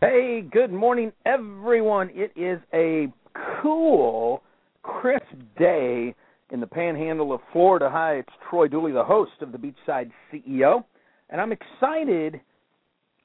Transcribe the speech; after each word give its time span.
Hey, 0.00 0.40
good 0.50 0.72
morning, 0.72 1.12
everyone. 1.26 2.08
It 2.14 2.32
is 2.34 2.58
a 2.72 3.12
cool, 3.60 4.42
crisp 4.82 5.26
day 5.58 6.14
in 6.50 6.60
the 6.60 6.66
panhandle 6.66 7.34
of 7.34 7.42
Florida. 7.52 7.90
Hi, 7.92 8.14
it's 8.14 8.32
Troy 8.48 8.68
Dooley, 8.68 8.92
the 8.92 9.04
host 9.04 9.32
of 9.42 9.52
the 9.52 9.58
Beachside 9.58 10.10
CEO, 10.32 10.82
and 11.28 11.42
I'm 11.42 11.52
excited 11.52 12.40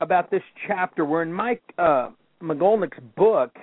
about 0.02 0.30
this 0.30 0.44
chapter. 0.68 1.06
We're 1.06 1.24
in 1.24 1.32
Mike 1.32 1.64
uh, 1.78 2.10
Magolnick's 2.44 3.00
book, 3.16 3.56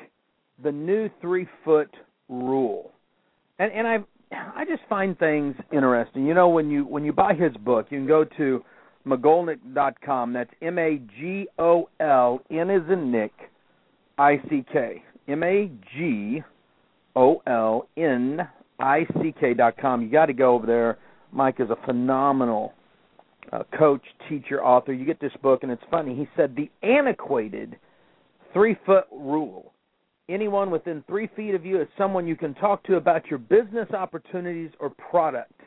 The 0.63 0.73
New 0.73 1.11
Three 1.21 1.47
Foot 1.63 1.95
Rule, 2.31 2.91
and 3.59 3.71
and 3.71 3.87
I 3.87 3.99
I 4.33 4.65
just 4.65 4.83
find 4.89 5.19
things 5.19 5.55
interesting. 5.75 6.25
You 6.25 6.33
know, 6.33 6.49
when 6.49 6.71
you 6.71 6.87
when 6.87 7.05
you 7.05 7.13
buy 7.13 7.35
his 7.35 7.55
book, 7.59 7.89
you 7.91 7.99
can 7.99 8.09
go 8.09 8.25
to 8.39 8.65
magolnick.com. 9.07 10.33
That's 10.33 10.51
M 10.63 10.79
A 10.79 11.01
G 11.19 11.49
O 11.59 11.89
L 12.01 12.41
N 12.51 12.71
is 12.71 12.83
in 12.91 13.11
Nick 13.11 13.33
I 14.19 14.41
C 14.49 14.65
K. 14.73 15.03
M 15.29 15.43
A 15.43 15.71
G 15.97 16.43
O 17.15 17.43
L 17.47 17.89
N 17.97 18.49
I 18.79 19.07
C 19.21 19.35
K 19.39 19.55
dot 19.55 19.77
com. 19.81 20.03
You 20.03 20.11
got 20.11 20.27
to 20.27 20.33
go 20.33 20.55
over 20.55 20.67
there. 20.67 20.99
Mike 21.33 21.57
is 21.59 21.71
a 21.71 21.87
phenomenal 21.87 22.73
uh, 23.53 23.63
coach, 23.79 24.03
teacher, 24.29 24.65
author. 24.65 24.93
You 24.93 25.05
get 25.05 25.21
this 25.21 25.33
book, 25.43 25.63
and 25.63 25.73
it's 25.73 25.83
funny. 25.91 26.15
He 26.15 26.29
said 26.37 26.57
the 26.57 26.71
antiquated 26.87 27.77
three 28.53 28.77
foot 28.87 29.05
rule. 29.13 29.73
Anyone 30.29 30.71
within 30.71 31.05
three 31.07 31.29
feet 31.37 31.55
of 31.55 31.65
you 31.65 31.81
is 31.81 31.87
someone 31.97 32.27
you 32.27 32.37
can 32.37 32.55
talk 32.55 32.83
to 32.85 32.97
about 32.97 33.27
your 33.27 33.39
business 33.39 33.89
opportunities 33.93 34.71
or 34.81 34.91
product. 34.91 35.61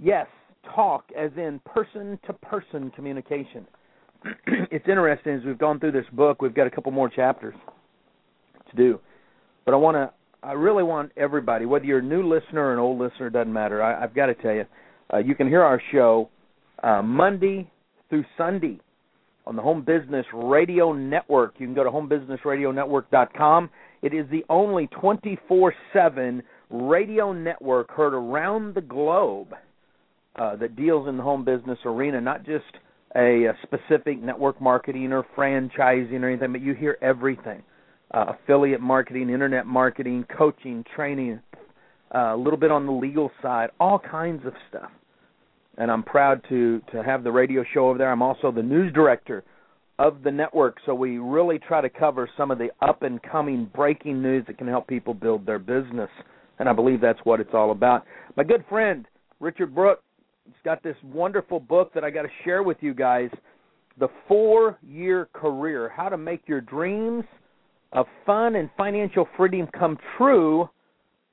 Yes, 0.00 0.26
talk 0.74 1.04
as 1.16 1.30
in 1.36 1.60
person 1.64 2.18
to 2.26 2.32
person 2.32 2.90
communication. 2.90 3.66
it's 4.46 4.86
interesting 4.88 5.34
as 5.34 5.44
we've 5.44 5.58
gone 5.58 5.78
through 5.78 5.92
this 5.92 6.06
book, 6.12 6.42
we've 6.42 6.54
got 6.54 6.66
a 6.66 6.70
couple 6.70 6.92
more 6.92 7.08
chapters 7.08 7.54
to 8.70 8.76
do. 8.76 9.00
But 9.64 9.74
I 9.74 9.76
want 9.76 9.96
to 9.96 10.10
I 10.42 10.52
really 10.52 10.84
want 10.84 11.10
everybody, 11.16 11.66
whether 11.66 11.84
you're 11.84 11.98
a 11.98 12.02
new 12.02 12.22
listener 12.22 12.66
or 12.66 12.72
an 12.72 12.78
old 12.78 13.00
listener, 13.00 13.30
doesn't 13.30 13.52
matter. 13.52 13.82
I, 13.82 14.02
I've 14.02 14.14
got 14.14 14.26
to 14.26 14.34
tell 14.34 14.52
you, 14.52 14.64
uh, 15.12 15.18
you 15.18 15.34
can 15.34 15.48
hear 15.48 15.62
our 15.62 15.82
show 15.90 16.28
uh, 16.84 17.02
Monday 17.02 17.68
through 18.08 18.24
Sunday 18.38 18.78
on 19.44 19.56
the 19.56 19.62
Home 19.62 19.82
Business 19.82 20.24
Radio 20.32 20.92
Network. 20.92 21.54
You 21.58 21.66
can 21.66 21.74
go 21.74 21.82
to 21.82 21.90
homebusinessradionetwork.com. 21.90 23.70
It 24.02 24.14
is 24.14 24.26
the 24.30 24.44
only 24.48 24.88
24/7 24.88 26.42
radio 26.70 27.32
network 27.32 27.90
heard 27.90 28.14
around 28.14 28.74
the 28.74 28.80
globe 28.80 29.54
uh, 30.36 30.56
that 30.56 30.76
deals 30.76 31.08
in 31.08 31.16
the 31.16 31.22
home 31.22 31.44
business 31.44 31.78
arena, 31.84 32.20
not 32.20 32.44
just 32.44 32.64
a, 33.16 33.44
a 33.44 33.52
specific 33.62 34.22
network 34.22 34.60
marketing 34.60 35.12
or 35.12 35.24
franchising 35.36 36.20
or 36.20 36.28
anything, 36.28 36.52
but 36.52 36.60
you 36.60 36.74
hear 36.74 36.98
everything 37.00 37.62
uh, 38.12 38.26
affiliate 38.34 38.80
marketing, 38.80 39.30
internet 39.30 39.66
marketing, 39.66 40.24
coaching, 40.36 40.84
training, 40.94 41.40
uh, 42.14 42.34
a 42.34 42.36
little 42.36 42.58
bit 42.58 42.70
on 42.70 42.86
the 42.86 42.92
legal 42.92 43.30
side, 43.42 43.70
all 43.80 43.98
kinds 43.98 44.44
of 44.46 44.52
stuff. 44.68 44.90
And 45.78 45.90
I'm 45.90 46.02
proud 46.02 46.40
to 46.48 46.80
to 46.92 47.02
have 47.02 47.22
the 47.22 47.32
radio 47.32 47.62
show 47.74 47.88
over 47.88 47.98
there. 47.98 48.10
I'm 48.10 48.22
also 48.22 48.50
the 48.50 48.62
news 48.62 48.92
director 48.94 49.44
of 49.98 50.22
the 50.22 50.30
network, 50.30 50.76
so 50.86 50.94
we 50.94 51.18
really 51.18 51.58
try 51.58 51.80
to 51.80 51.90
cover 51.90 52.28
some 52.36 52.50
of 52.50 52.58
the 52.58 52.70
up 52.80 53.02
and 53.02 53.22
coming 53.22 53.70
breaking 53.74 54.22
news 54.22 54.44
that 54.46 54.56
can 54.56 54.68
help 54.68 54.86
people 54.86 55.12
build 55.12 55.44
their 55.44 55.58
business. 55.58 56.10
And 56.58 56.68
I 56.68 56.72
believe 56.72 57.00
that's 57.00 57.18
what 57.24 57.40
it's 57.40 57.52
all 57.52 57.72
about. 57.72 58.04
My 58.36 58.44
good 58.44 58.64
friend 58.68 59.06
Richard 59.40 59.74
Brooke 59.74 60.00
He's 60.46 60.54
got 60.64 60.82
this 60.82 60.96
wonderful 61.02 61.58
book 61.58 61.92
that 61.94 62.04
I 62.04 62.10
got 62.10 62.22
to 62.22 62.28
share 62.44 62.62
with 62.62 62.76
you 62.80 62.94
guys 62.94 63.30
The 63.98 64.08
Four 64.28 64.78
Year 64.86 65.28
Career 65.32 65.88
How 65.88 66.08
to 66.08 66.16
Make 66.16 66.42
Your 66.46 66.60
Dreams 66.60 67.24
of 67.92 68.06
Fun 68.24 68.54
and 68.54 68.70
Financial 68.76 69.28
Freedom 69.36 69.68
Come 69.76 69.98
True 70.16 70.68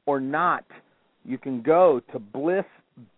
or 0.07 0.19
Not. 0.19 0.65
You 1.25 1.37
can 1.37 1.61
go 1.61 2.01
to 2.11 2.19
Bliss 2.19 2.65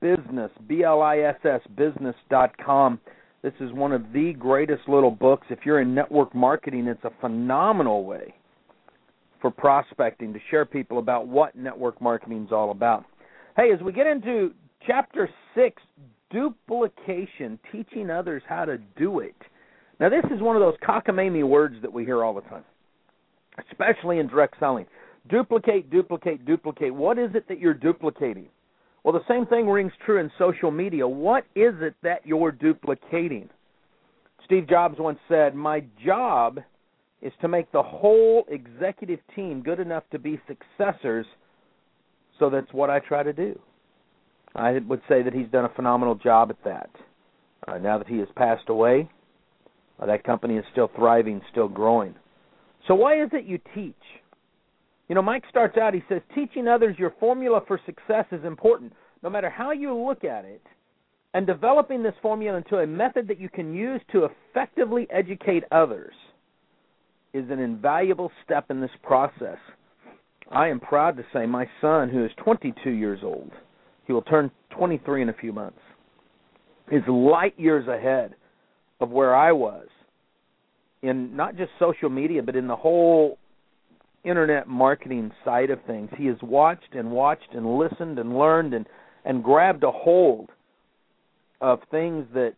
Business, 0.02 0.52
B 0.68 0.84
L 0.84 1.02
I 1.02 1.20
S 1.20 1.36
S 1.44 1.62
business.com. 1.76 3.00
This 3.42 3.54
is 3.60 3.72
one 3.74 3.92
of 3.92 4.02
the 4.14 4.34
greatest 4.34 4.88
little 4.88 5.12
books. 5.12 5.48
If 5.50 5.60
you're 5.66 5.82
in 5.82 5.94
network 5.96 6.34
marketing, 6.36 6.88
it's 6.88 7.04
a 7.04 7.12
phenomenal 7.22 8.04
way 8.04 8.34
for 9.42 9.52
prospecting 9.52 10.34
to 10.34 10.40
share 10.50 10.66
people 10.66 10.98
about 10.98 11.28
what 11.28 11.56
network 11.56 12.02
marketing 12.02 12.46
is 12.46 12.52
all 12.52 12.72
about. 12.72 13.06
Hey, 13.56 13.72
as 13.74 13.82
we 13.82 13.92
get 13.92 14.08
into 14.08 14.52
Chapter 14.88 15.30
6 15.56 15.82
Duplication, 16.32 17.60
teaching 17.72 18.10
others 18.10 18.42
how 18.48 18.66
to 18.66 18.78
do 18.98 19.20
it. 19.20 19.36
Now, 20.00 20.10
this 20.10 20.26
is 20.34 20.42
one 20.42 20.56
of 20.56 20.62
those 20.62 20.76
cockamamie 20.86 21.48
words 21.48 21.76
that 21.82 21.94
we 21.94 22.04
hear 22.04 22.24
all 22.24 22.34
the 22.34 22.42
time, 22.42 22.66
especially 23.72 24.20
in 24.20 24.28
direct 24.28 24.56
selling. 24.60 24.86
Duplicate, 25.30 25.90
duplicate, 25.90 26.46
duplicate. 26.46 26.94
What 26.94 27.18
is 27.18 27.30
it 27.36 27.48
that 27.48 27.60
you're 27.60 27.74
duplicating? 27.74 28.48
Well, 29.04 29.14
the 29.14 29.24
same 29.30 29.46
thing 29.46 29.68
rings 29.68 29.94
true 30.06 30.20
in 30.20 30.32
social 30.38 30.72
media. 30.72 31.08
What 31.08 31.46
is 31.56 31.76
it 31.80 31.94
that 32.04 32.26
you're 32.26 32.52
duplicating? 32.52 33.50
Steve 34.46 34.68
Jobs 34.68 34.96
once 35.00 35.20
said, 35.30 35.56
My 35.56 35.84
job 36.04 36.60
is 37.22 37.32
to 37.42 37.48
make 37.48 37.72
the 37.72 37.84
whole 37.84 38.46
executive 38.50 39.20
team 39.36 39.62
good 39.62 39.80
enough 39.80 40.04
to 40.12 40.20
be 40.20 40.40
successors, 40.48 41.26
so 42.40 42.50
that's 42.50 42.74
what 42.74 42.90
I 42.90 43.00
try 43.00 43.24
to 43.24 43.32
do. 43.32 43.58
I 44.56 44.80
would 44.88 45.02
say 45.10 45.22
that 45.22 45.34
he's 45.34 45.48
done 45.52 45.66
a 45.66 45.70
phenomenal 45.70 46.16
job 46.16 46.50
at 46.50 46.64
that. 46.64 46.90
Uh, 47.68 47.78
now 47.78 47.98
that 47.98 48.08
he 48.08 48.18
has 48.20 48.28
passed 48.36 48.70
away, 48.70 49.10
uh, 50.00 50.06
that 50.06 50.24
company 50.24 50.56
is 50.58 50.66
still 50.72 50.90
thriving, 50.96 51.42
still 51.52 51.68
growing. 51.68 52.16
So 52.88 52.96
why 52.96 53.22
is 53.22 53.30
it 53.34 53.46
you 53.46 53.60
teach? 53.74 53.96
You 55.08 55.16
know, 55.16 55.22
Mike 55.22 55.44
starts 55.50 55.78
out, 55.78 55.94
he 55.94 56.04
says, 56.10 56.22
teaching 56.34 56.68
others 56.68 56.96
your 56.98 57.14
formula 57.20 57.62
for 57.68 57.80
success 57.86 58.26
is 58.32 58.44
important, 58.44 58.94
no 59.24 59.30
matter 59.30 59.50
how 59.50 59.72
you 59.72 59.94
look 59.96 60.24
at 60.24 60.46
it, 60.46 60.62
and 61.34 61.46
developing 61.46 62.02
this 62.02 62.14
formula 62.22 62.58
into 62.58 62.78
a 62.78 62.88
method 62.88 63.28
that 63.28 63.40
you 63.40 63.50
can 63.50 63.74
use 63.74 64.02
to 64.12 64.26
effectively 64.26 65.08
educate 65.10 65.64
others 65.72 66.14
is 67.34 67.50
an 67.50 67.60
invaluable 67.60 68.32
step 68.44 68.72
in 68.72 68.80
this 68.80 68.92
process. 69.04 69.58
I 70.50 70.70
am 70.70 70.80
proud 70.80 71.18
to 71.18 71.26
say 71.34 71.46
my 71.46 71.68
son, 71.82 72.10
who 72.10 72.24
is 72.24 72.32
22 72.44 72.90
years 72.92 73.20
old, 73.24 73.52
he 74.06 74.14
will 74.14 74.22
turn 74.22 74.52
23 74.72 75.24
in 75.24 75.30
a 75.30 75.34
few 75.34 75.54
months. 75.54 75.80
Is 76.92 77.02
light 77.08 77.54
years 77.58 77.88
ahead 77.88 78.36
of 79.00 79.10
where 79.10 79.36
I 79.36 79.52
was 79.52 79.88
in 81.02 81.36
not 81.36 81.56
just 81.56 81.72
social 81.80 82.10
media, 82.10 82.44
but 82.44 82.56
in 82.56 82.68
the 82.68 82.76
whole 82.76 83.38
internet 84.24 84.68
marketing 84.68 85.32
side 85.44 85.70
of 85.70 85.80
things. 85.86 86.10
He 86.18 86.26
has 86.28 86.38
watched 86.42 86.94
and 86.94 87.12
watched 87.12 87.54
and 87.54 87.78
listened 87.78 88.20
and 88.20 88.38
learned 88.38 88.74
and 88.74 88.86
and 89.24 89.44
grabbed 89.44 89.84
a 89.84 89.92
hold 89.92 90.50
of 91.62 91.80
things 91.90 92.26
that 92.34 92.54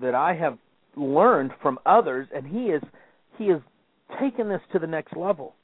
that 0.00 0.14
I 0.14 0.34
have 0.34 0.58
learned 0.96 1.52
from 1.62 1.78
others, 1.86 2.28
and 2.34 2.46
he 2.46 2.66
is 2.66 2.82
he 3.36 3.48
has 3.48 3.60
taken 4.20 4.48
this 4.48 4.60
to 4.72 4.78
the 4.78 4.86
next 4.86 5.16
level 5.16 5.54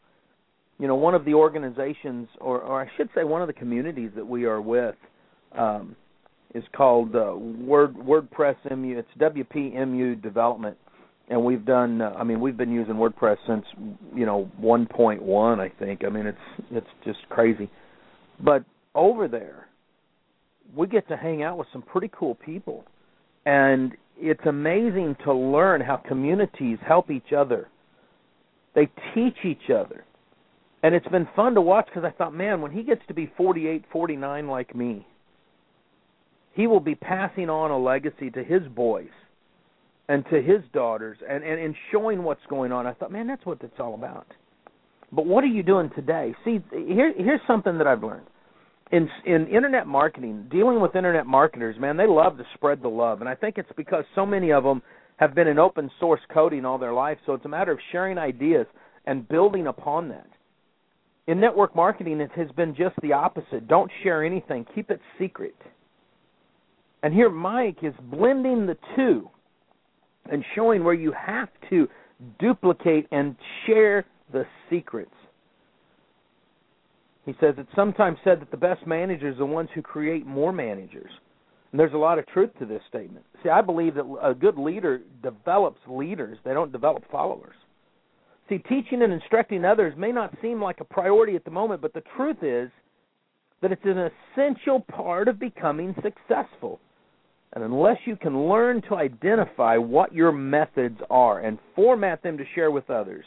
you 0.79 0.89
know, 0.89 0.95
one 0.95 1.15
of 1.15 1.25
the 1.25 1.35
organizations, 1.35 2.29
or, 2.41 2.61
or 2.61 2.83
I 2.83 2.89
should 2.97 3.09
say, 3.15 3.25
one 3.25 3.43
of 3.43 3.47
the 3.47 3.53
communities 3.53 4.11
that 4.17 4.27
we 4.27 4.45
are 4.45 4.61
with, 4.61 4.97
um, 5.57 5.95
is 6.55 6.65
called 6.77 7.15
uh, 7.15 7.35
Word 7.35 7.95
WordPress 7.95 8.57
MU. 8.77 8.99
It's 8.99 9.09
WPMU 9.19 10.21
Development, 10.23 10.77
and 11.29 11.45
we've 11.45 11.65
done. 11.65 12.01
Uh, 12.01 12.15
I 12.17 12.25
mean, 12.25 12.41
we've 12.41 12.57
been 12.57 12.73
using 12.73 12.95
WordPress 12.95 13.37
since 13.47 13.65
you 14.15 14.27
know 14.27 14.51
1.1. 14.61 15.61
I 15.61 15.69
think. 15.79 16.05
I 16.05 16.09
mean, 16.09 16.27
it's 16.27 16.39
it's 16.71 16.87
just 17.05 17.19
crazy. 17.29 17.71
But 18.41 18.65
over 18.95 19.29
there, 19.29 19.69
we 20.77 20.87
get 20.87 21.09
to 21.09 21.17
hang 21.17 21.43
out 21.43 21.59
with 21.59 21.69
some 21.73 21.83
pretty 21.83 22.11
cool 22.17 22.35
people, 22.37 22.85
and 23.47 23.93
it's 24.17 24.45
amazing 24.47 25.17
to 25.25 25.33
learn 25.33 25.81
how 25.81 25.97
communities 25.97 26.79
help 26.87 27.11
each 27.11 27.33
other. 27.37 27.69
They 28.75 28.89
teach 29.15 29.37
each 29.45 29.71
other 29.71 30.05
and 30.85 30.95
it's 30.95 31.09
been 31.09 31.27
fun 31.35 31.55
to 31.55 31.63
watch 31.63 31.87
because 31.87 32.05
I 32.05 32.15
thought, 32.15 32.35
man, 32.35 32.61
when 32.61 32.71
he 32.71 32.83
gets 32.83 33.01
to 33.09 33.15
be 33.15 33.33
48, 33.39 33.87
49 33.91 34.47
like 34.47 34.77
me, 34.77 35.07
he 36.53 36.67
will 36.67 36.79
be 36.79 36.95
passing 36.95 37.49
on 37.49 37.71
a 37.71 37.79
legacy 37.79 38.31
to 38.31 38.45
his 38.45 38.61
boys 38.77 39.09
and 40.11 40.27
to 40.27 40.43
his 40.43 40.61
daughters 40.75 41.17
and, 41.27 41.43
and, 41.43 41.59
and 41.59 41.75
showing 41.91 42.23
what's 42.23 42.45
going 42.51 42.71
on. 42.71 42.87
I 42.87 42.93
thought, 42.93 43.11
man, 43.11 43.27
that's 43.27 43.47
what 43.47 43.63
it's 43.63 43.81
all 43.81 43.95
about. 43.95 44.27
But 45.11 45.25
what 45.25 45.43
are 45.43 45.47
you 45.47 45.63
doing 45.63 45.91
today? 45.97 46.35
See, 46.45 46.63
here, 46.71 47.15
here's 47.17 47.41
something 47.47 47.79
that 47.79 47.87
I've 47.87 48.05
learned. 48.05 48.27
In 48.93 49.09
in 49.25 49.47
internet 49.47 49.87
marketing, 49.87 50.49
dealing 50.51 50.83
with 50.83 50.95
internet 50.95 51.25
marketers, 51.25 51.77
man, 51.81 51.97
they 51.97 52.07
love 52.07 52.37
to 52.37 52.45
spread 52.53 52.83
the 52.83 52.89
love, 52.89 53.21
and 53.21 53.29
I 53.29 53.35
think 53.35 53.57
it's 53.57 53.73
because 53.75 54.05
so 54.15 54.27
many 54.27 54.53
of 54.53 54.63
them 54.63 54.83
have 55.17 55.35
been 55.35 55.49
in 55.49 55.59
open 55.59 55.91
source 55.99 56.21
coding 56.33 56.67
all 56.67 56.77
their 56.77 56.93
life. 56.93 57.17
So 57.25 57.33
it's 57.33 57.47
a 57.47 57.49
matter 57.49 57.73
of 57.73 57.79
sharing 57.91 58.19
ideas 58.19 58.67
and 59.07 59.27
building 59.27 59.67
upon 59.67 60.11
that. 60.11 60.27
In 61.27 61.41
network 61.41 61.75
marketing, 61.75 62.21
it 62.21 62.31
has 62.33 62.51
been 62.53 62.75
just 62.75 62.95
the 63.03 63.13
opposite. 63.13 63.67
Don't 63.67 63.91
share 64.03 64.25
anything, 64.25 64.67
keep 64.75 64.91
it 64.91 65.01
secret. 65.19 65.57
And 67.03 67.13
here, 67.15 67.31
Mike 67.31 67.79
is 67.83 67.95
blending 68.11 68.67
the 68.67 68.77
two 68.97 69.29
and 70.31 70.45
showing 70.55 70.85
where 70.85 70.95
you 70.95 71.13
have 71.13 71.49
to 71.71 71.89
duplicate 72.39 73.07
and 73.11 73.37
share 73.67 74.05
the 74.33 74.45
secrets. 74.71 75.11
He 77.27 77.35
says 77.41 77.55
it's 77.57 77.69
sometimes 77.75 78.19
said 78.23 78.41
that 78.41 78.51
the 78.51 78.57
best 78.57 78.87
managers 78.87 79.37
are 79.37 79.39
the 79.39 79.47
ones 79.47 79.71
who 79.75 79.83
create 79.83 80.27
more 80.27 80.53
managers. 80.53 81.11
And 81.73 81.81
there's 81.81 81.95
a 81.95 81.99
lot 81.99 82.19
of 82.19 82.27
truth 82.27 82.51
to 82.59 82.67
this 82.67 82.83
statement. 82.89 83.25
See, 83.43 83.49
I 83.49 83.61
believe 83.61 83.95
that 83.95 84.05
a 84.23 84.35
good 84.35 84.59
leader 84.59 85.01
develops 85.23 85.81
leaders, 85.89 86.39
they 86.45 86.53
don't 86.53 86.71
develop 86.71 87.05
followers. 87.11 87.57
See, 88.49 88.59
teaching 88.59 89.03
and 89.03 89.13
instructing 89.13 89.65
others 89.65 89.95
may 89.97 90.13
not 90.13 90.35
seem 90.43 90.61
like 90.61 90.81
a 90.81 90.85
priority 90.85 91.35
at 91.35 91.45
the 91.45 91.51
moment, 91.51 91.81
but 91.81 91.95
the 91.95 92.03
truth 92.17 92.43
is 92.43 92.71
that 93.63 93.73
it's 93.73 93.85
an 93.85 94.11
essential 94.37 94.81
part 94.81 95.29
of 95.29 95.39
becoming 95.39 95.95
successful. 96.03 96.79
And 97.55 97.65
unless 97.65 97.99
you 98.05 98.17
can 98.17 98.49
learn 98.49 98.83
to 98.83 98.97
identify 98.97 99.77
what 99.77 100.13
your 100.13 100.33
methods 100.33 100.99
are 101.09 101.41
and 101.41 101.59
format 101.75 102.23
them 102.23 102.37
to 102.37 102.45
share 102.55 102.71
with 102.71 102.91
others, 102.91 103.25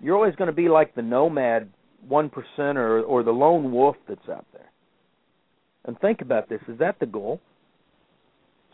you're 0.00 0.14
always 0.14 0.36
going 0.36 0.48
to 0.48 0.54
be 0.54 0.68
like 0.68 0.94
the 0.94 1.02
nomad 1.02 1.70
one 2.06 2.30
or 2.36 3.22
the 3.22 3.30
lone 3.30 3.72
wolf 3.72 3.96
that's 4.06 4.28
out 4.28 4.46
there. 4.52 4.70
And 5.86 5.98
think 5.98 6.20
about 6.20 6.48
this: 6.48 6.60
is 6.68 6.78
that 6.78 7.00
the 7.00 7.06
goal? 7.06 7.40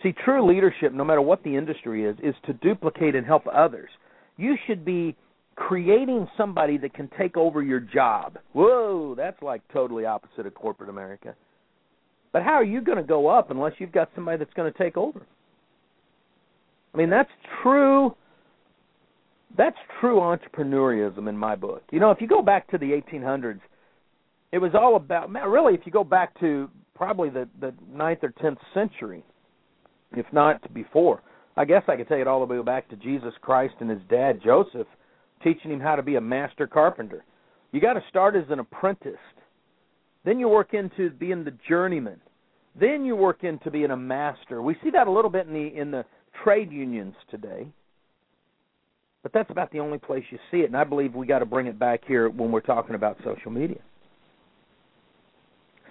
See, 0.02 0.12
true 0.24 0.46
leadership, 0.46 0.92
no 0.92 1.04
matter 1.04 1.22
what 1.22 1.42
the 1.44 1.56
industry 1.56 2.04
is, 2.04 2.16
is 2.22 2.34
to 2.46 2.52
duplicate 2.54 3.14
and 3.14 3.24
help 3.24 3.46
others. 3.46 3.90
You 4.40 4.56
should 4.66 4.84
be 4.84 5.14
creating 5.56 6.26
somebody 6.36 6.78
that 6.78 6.94
can 6.94 7.10
take 7.18 7.36
over 7.36 7.62
your 7.62 7.80
job. 7.80 8.38
Whoa, 8.52 9.14
that's 9.14 9.40
like 9.42 9.60
totally 9.72 10.06
opposite 10.06 10.46
of 10.46 10.54
corporate 10.54 10.88
America. 10.88 11.34
But 12.32 12.42
how 12.42 12.52
are 12.52 12.64
you 12.64 12.80
going 12.80 12.96
to 12.96 13.04
go 13.04 13.28
up 13.28 13.50
unless 13.50 13.72
you've 13.78 13.92
got 13.92 14.08
somebody 14.14 14.38
that's 14.38 14.54
going 14.54 14.72
to 14.72 14.78
take 14.78 14.96
over? 14.96 15.26
I 16.94 16.96
mean, 16.96 17.10
that's 17.10 17.30
true 17.62 18.14
that's 19.56 19.76
true 20.00 20.20
entrepreneurism 20.20 21.28
in 21.28 21.36
my 21.36 21.56
book. 21.56 21.82
You 21.90 21.98
know, 21.98 22.12
if 22.12 22.20
you 22.20 22.28
go 22.28 22.40
back 22.40 22.70
to 22.70 22.78
the 22.78 22.92
1800s, 22.92 23.60
it 24.52 24.58
was 24.58 24.72
all 24.74 24.96
about 24.96 25.28
really 25.30 25.74
if 25.74 25.80
you 25.84 25.92
go 25.92 26.04
back 26.04 26.38
to 26.40 26.70
probably 26.94 27.30
the 27.30 27.48
the 27.60 27.74
ninth 27.92 28.20
or 28.22 28.32
10th 28.42 28.58
century, 28.74 29.24
if 30.16 30.26
not 30.32 30.72
before. 30.72 31.22
I 31.56 31.64
guess 31.64 31.82
I 31.88 31.96
could 31.96 32.08
take 32.08 32.20
it 32.20 32.26
all 32.26 32.44
the 32.44 32.52
way 32.54 32.62
back 32.62 32.88
to 32.88 32.96
Jesus 32.96 33.34
Christ 33.40 33.74
and 33.80 33.90
his 33.90 34.00
dad 34.08 34.40
Joseph 34.42 34.86
teaching 35.42 35.70
him 35.70 35.80
how 35.80 35.96
to 35.96 36.02
be 36.02 36.16
a 36.16 36.20
master 36.20 36.66
carpenter. 36.66 37.24
You 37.72 37.80
got 37.80 37.94
to 37.94 38.02
start 38.08 38.36
as 38.36 38.44
an 38.50 38.58
apprentice. 38.58 39.14
Then 40.24 40.38
you 40.38 40.48
work 40.48 40.74
into 40.74 41.10
being 41.10 41.44
the 41.44 41.54
journeyman. 41.68 42.20
Then 42.78 43.04
you 43.04 43.16
work 43.16 43.42
into 43.42 43.70
being 43.70 43.90
a 43.90 43.96
master. 43.96 44.62
We 44.62 44.76
see 44.82 44.90
that 44.90 45.06
a 45.06 45.10
little 45.10 45.30
bit 45.30 45.46
in 45.46 45.52
the 45.52 45.80
in 45.80 45.90
the 45.90 46.04
trade 46.44 46.70
unions 46.70 47.14
today. 47.30 47.66
But 49.22 49.32
that's 49.32 49.50
about 49.50 49.70
the 49.70 49.80
only 49.80 49.98
place 49.98 50.24
you 50.30 50.38
see 50.50 50.58
it, 50.58 50.66
and 50.66 50.76
I 50.76 50.84
believe 50.84 51.14
we 51.14 51.26
got 51.26 51.40
to 51.40 51.46
bring 51.46 51.66
it 51.66 51.78
back 51.78 52.00
here 52.06 52.30
when 52.30 52.50
we're 52.52 52.60
talking 52.60 52.94
about 52.94 53.18
social 53.22 53.50
media. 53.50 53.80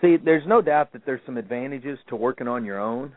See, 0.01 0.17
there's 0.17 0.47
no 0.47 0.61
doubt 0.61 0.93
that 0.93 1.05
there's 1.05 1.21
some 1.25 1.37
advantages 1.37 1.99
to 2.07 2.15
working 2.15 2.47
on 2.47 2.65
your 2.65 2.79
own, 2.79 3.11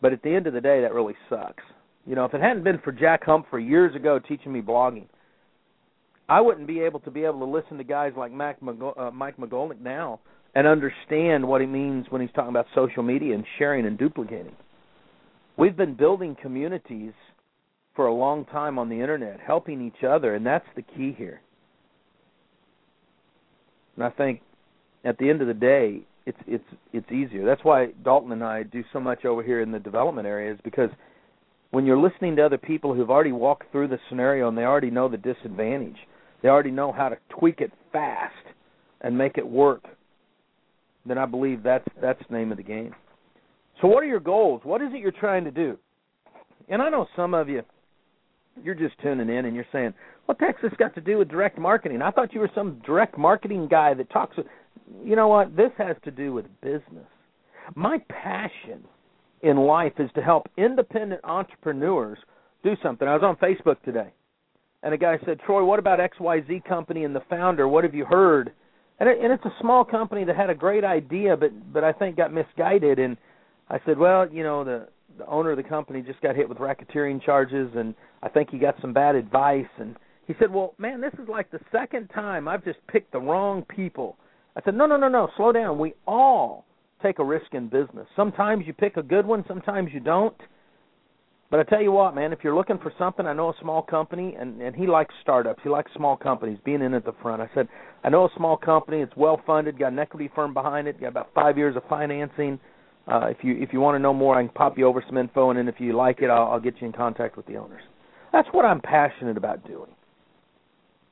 but 0.00 0.12
at 0.12 0.22
the 0.22 0.34
end 0.34 0.46
of 0.46 0.52
the 0.52 0.60
day, 0.60 0.80
that 0.80 0.94
really 0.94 1.14
sucks. 1.28 1.62
You 2.06 2.14
know, 2.14 2.24
if 2.24 2.34
it 2.34 2.40
hadn't 2.40 2.64
been 2.64 2.78
for 2.78 2.92
Jack 2.92 3.24
Humphrey 3.24 3.64
years 3.64 3.94
ago 3.94 4.18
teaching 4.18 4.52
me 4.52 4.60
blogging, 4.60 5.06
I 6.28 6.40
wouldn't 6.40 6.66
be 6.66 6.80
able 6.80 7.00
to 7.00 7.10
be 7.10 7.24
able 7.24 7.40
to 7.40 7.44
listen 7.44 7.76
to 7.78 7.84
guys 7.84 8.12
like 8.16 8.32
Mac 8.32 8.58
uh, 8.62 9.10
Mike 9.10 9.36
Magolnick 9.36 9.80
now 9.80 10.20
and 10.54 10.66
understand 10.66 11.46
what 11.46 11.60
he 11.60 11.66
means 11.66 12.06
when 12.08 12.20
he's 12.20 12.30
talking 12.34 12.50
about 12.50 12.66
social 12.74 13.02
media 13.02 13.34
and 13.34 13.44
sharing 13.58 13.86
and 13.86 13.98
duplicating. 13.98 14.54
We've 15.56 15.76
been 15.76 15.94
building 15.94 16.36
communities 16.40 17.12
for 17.94 18.06
a 18.06 18.14
long 18.14 18.44
time 18.46 18.78
on 18.78 18.88
the 18.88 19.00
internet, 19.00 19.40
helping 19.44 19.84
each 19.84 20.04
other, 20.04 20.34
and 20.34 20.46
that's 20.46 20.64
the 20.74 20.82
key 20.82 21.14
here. 21.16 21.40
And 23.96 24.04
I 24.04 24.10
think 24.10 24.40
at 25.04 25.18
the 25.18 25.28
end 25.28 25.42
of 25.42 25.48
the 25.48 25.54
day, 25.54 26.02
it's 26.26 26.38
it's 26.46 26.64
it's 26.92 27.10
easier. 27.10 27.44
That's 27.44 27.64
why 27.64 27.88
Dalton 28.04 28.32
and 28.32 28.44
I 28.44 28.62
do 28.62 28.84
so 28.92 29.00
much 29.00 29.24
over 29.24 29.42
here 29.42 29.60
in 29.60 29.72
the 29.72 29.78
development 29.78 30.26
areas 30.26 30.58
because 30.64 30.90
when 31.70 31.86
you're 31.86 31.98
listening 31.98 32.36
to 32.36 32.44
other 32.44 32.58
people 32.58 32.94
who've 32.94 33.10
already 33.10 33.32
walked 33.32 33.70
through 33.70 33.88
the 33.88 33.98
scenario 34.08 34.48
and 34.48 34.58
they 34.58 34.64
already 34.64 34.90
know 34.90 35.08
the 35.08 35.16
disadvantage, 35.16 35.96
they 36.42 36.48
already 36.48 36.70
know 36.70 36.92
how 36.92 37.08
to 37.08 37.16
tweak 37.28 37.60
it 37.60 37.72
fast 37.92 38.34
and 39.02 39.16
make 39.16 39.38
it 39.38 39.46
work, 39.46 39.84
then 41.06 41.16
I 41.16 41.26
believe 41.26 41.62
that's 41.62 41.86
that's 42.00 42.22
the 42.28 42.36
name 42.36 42.50
of 42.50 42.58
the 42.58 42.64
game. 42.64 42.94
So 43.80 43.88
what 43.88 44.02
are 44.02 44.08
your 44.08 44.20
goals? 44.20 44.60
What 44.64 44.82
is 44.82 44.88
it 44.92 45.00
you're 45.00 45.12
trying 45.12 45.44
to 45.44 45.50
do? 45.50 45.78
And 46.68 46.82
I 46.82 46.90
know 46.90 47.06
some 47.16 47.34
of 47.34 47.48
you 47.48 47.62
you're 48.62 48.74
just 48.74 48.98
tuning 49.00 49.28
in 49.28 49.44
and 49.44 49.54
you're 49.54 49.66
saying, 49.72 49.94
"What 50.26 50.38
the 50.38 50.46
heck's 50.46 50.62
this 50.62 50.72
got 50.78 50.94
to 50.94 51.00
do 51.00 51.18
with 51.18 51.28
direct 51.28 51.58
marketing?" 51.58 52.02
I 52.02 52.10
thought 52.10 52.34
you 52.34 52.40
were 52.40 52.50
some 52.54 52.80
direct 52.84 53.16
marketing 53.16 53.68
guy 53.68 53.94
that 53.94 54.10
talks. 54.10 54.36
You 55.04 55.16
know 55.16 55.28
what? 55.28 55.56
This 55.56 55.70
has 55.78 55.96
to 56.04 56.10
do 56.10 56.32
with 56.32 56.46
business. 56.60 57.06
My 57.74 57.98
passion 58.08 58.84
in 59.42 59.56
life 59.56 59.92
is 59.98 60.10
to 60.14 60.22
help 60.22 60.48
independent 60.56 61.20
entrepreneurs 61.24 62.18
do 62.62 62.74
something. 62.82 63.06
I 63.06 63.14
was 63.14 63.22
on 63.22 63.36
Facebook 63.36 63.80
today, 63.82 64.12
and 64.82 64.92
a 64.92 64.98
guy 64.98 65.18
said, 65.24 65.40
"Troy, 65.40 65.64
what 65.64 65.78
about 65.78 65.98
XYZ 66.00 66.60
company 66.64 67.04
and 67.04 67.14
the 67.14 67.22
founder? 67.30 67.68
What 67.68 67.84
have 67.84 67.94
you 67.94 68.04
heard?" 68.04 68.52
And, 68.98 69.08
it, 69.08 69.18
and 69.22 69.32
it's 69.32 69.44
a 69.46 69.54
small 69.60 69.84
company 69.84 70.24
that 70.24 70.36
had 70.36 70.50
a 70.50 70.54
great 70.54 70.84
idea, 70.84 71.36
but 71.36 71.72
but 71.72 71.84
I 71.84 71.92
think 71.92 72.16
got 72.16 72.32
misguided. 72.32 72.98
And 72.98 73.16
I 73.68 73.80
said, 73.86 73.98
"Well, 73.98 74.28
you 74.30 74.42
know, 74.42 74.64
the 74.64 74.88
the 75.18 75.26
owner 75.26 75.50
of 75.50 75.56
the 75.56 75.62
company 75.62 76.02
just 76.02 76.20
got 76.20 76.36
hit 76.36 76.48
with 76.48 76.58
racketeering 76.58 77.22
charges, 77.22 77.70
and 77.76 77.94
I 78.22 78.28
think 78.28 78.50
he 78.50 78.58
got 78.58 78.74
some 78.80 78.92
bad 78.92 79.14
advice." 79.14 79.70
And 79.78 79.96
he 80.26 80.34
said, 80.38 80.52
"Well, 80.52 80.74
man, 80.78 81.00
this 81.00 81.14
is 81.14 81.28
like 81.28 81.50
the 81.50 81.60
second 81.72 82.08
time 82.08 82.48
I've 82.48 82.64
just 82.64 82.84
picked 82.88 83.12
the 83.12 83.20
wrong 83.20 83.64
people." 83.64 84.16
I 84.56 84.62
said, 84.64 84.74
"No, 84.74 84.86
no, 84.86 84.96
no, 84.96 85.08
no, 85.08 85.28
slow 85.36 85.52
down. 85.52 85.78
We 85.78 85.94
all 86.06 86.64
take 87.02 87.18
a 87.18 87.24
risk 87.24 87.54
in 87.54 87.68
business. 87.68 88.06
Sometimes 88.16 88.66
you 88.66 88.72
pick 88.72 88.96
a 88.96 89.02
good 89.02 89.26
one, 89.26 89.44
sometimes 89.46 89.90
you 89.92 90.00
don't." 90.00 90.36
But 91.50 91.58
I 91.58 91.62
tell 91.64 91.82
you 91.82 91.90
what, 91.90 92.14
man, 92.14 92.32
if 92.32 92.44
you're 92.44 92.54
looking 92.54 92.78
for 92.78 92.92
something, 92.96 93.26
I 93.26 93.32
know 93.32 93.48
a 93.48 93.54
small 93.60 93.82
company, 93.82 94.36
and 94.38 94.62
and 94.62 94.74
he 94.74 94.86
likes 94.86 95.12
startups. 95.20 95.60
He 95.64 95.68
likes 95.68 95.90
small 95.96 96.16
companies, 96.16 96.58
being 96.64 96.80
in 96.80 96.94
at 96.94 97.04
the 97.04 97.12
front. 97.20 97.42
I 97.42 97.50
said, 97.54 97.68
I 98.04 98.08
know 98.08 98.24
a 98.26 98.30
small 98.36 98.56
company. 98.56 99.00
It's 99.00 99.16
well 99.16 99.40
funded, 99.44 99.78
got 99.78 99.92
an 99.92 99.98
equity 99.98 100.30
firm 100.34 100.54
behind 100.54 100.86
it, 100.86 101.00
got 101.00 101.08
about 101.08 101.30
five 101.34 101.58
years 101.58 101.74
of 101.76 101.82
financing. 101.88 102.60
Uh, 103.08 103.26
if 103.26 103.38
you 103.42 103.56
if 103.60 103.72
you 103.72 103.80
want 103.80 103.96
to 103.96 103.98
know 103.98 104.14
more, 104.14 104.38
I 104.38 104.42
can 104.42 104.52
pop 104.52 104.78
you 104.78 104.86
over 104.86 105.02
some 105.06 105.16
info, 105.16 105.50
and 105.50 105.58
then 105.58 105.66
if 105.66 105.80
you 105.80 105.96
like 105.96 106.22
it, 106.22 106.30
I'll, 106.30 106.52
I'll 106.52 106.60
get 106.60 106.80
you 106.80 106.86
in 106.86 106.92
contact 106.92 107.36
with 107.36 107.46
the 107.46 107.56
owners. 107.56 107.82
That's 108.32 108.48
what 108.52 108.64
I'm 108.64 108.80
passionate 108.80 109.36
about 109.36 109.66
doing. 109.66 109.90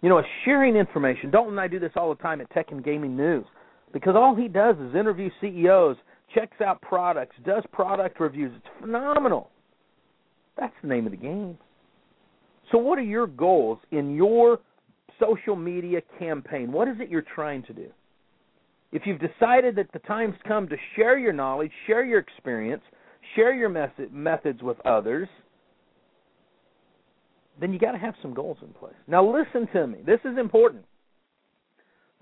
You 0.00 0.08
know, 0.08 0.22
sharing 0.44 0.76
information. 0.76 1.30
Dalton 1.30 1.52
and 1.52 1.60
I 1.60 1.66
do 1.66 1.78
this 1.78 1.92
all 1.96 2.08
the 2.14 2.22
time 2.22 2.40
at 2.40 2.50
Tech 2.50 2.66
and 2.70 2.84
Gaming 2.84 3.16
News 3.16 3.44
because 3.92 4.14
all 4.16 4.34
he 4.34 4.48
does 4.48 4.76
is 4.76 4.94
interview 4.94 5.30
CEOs, 5.40 5.96
checks 6.34 6.60
out 6.60 6.80
products, 6.82 7.34
does 7.44 7.64
product 7.72 8.20
reviews. 8.20 8.52
It's 8.56 8.66
phenomenal. 8.80 9.50
That's 10.58 10.74
the 10.82 10.88
name 10.88 11.06
of 11.06 11.12
the 11.12 11.18
game. 11.18 11.58
So, 12.70 12.78
what 12.78 12.98
are 12.98 13.02
your 13.02 13.26
goals 13.26 13.78
in 13.90 14.14
your 14.14 14.60
social 15.18 15.56
media 15.56 16.00
campaign? 16.18 16.70
What 16.70 16.88
is 16.88 16.96
it 17.00 17.08
you're 17.08 17.24
trying 17.34 17.62
to 17.64 17.72
do? 17.72 17.88
If 18.92 19.02
you've 19.04 19.20
decided 19.20 19.76
that 19.76 19.90
the 19.92 19.98
time's 20.00 20.36
come 20.46 20.68
to 20.68 20.76
share 20.96 21.18
your 21.18 21.32
knowledge, 21.32 21.70
share 21.86 22.04
your 22.04 22.18
experience, 22.18 22.82
share 23.36 23.52
your 23.52 23.68
method, 23.68 24.12
methods 24.12 24.62
with 24.62 24.78
others, 24.86 25.28
then 27.60 27.72
you 27.72 27.78
got 27.78 27.92
to 27.92 27.98
have 27.98 28.14
some 28.22 28.34
goals 28.34 28.58
in 28.62 28.68
place. 28.68 28.94
Now, 29.06 29.24
listen 29.24 29.68
to 29.72 29.86
me. 29.86 29.98
This 30.04 30.20
is 30.24 30.38
important. 30.38 30.84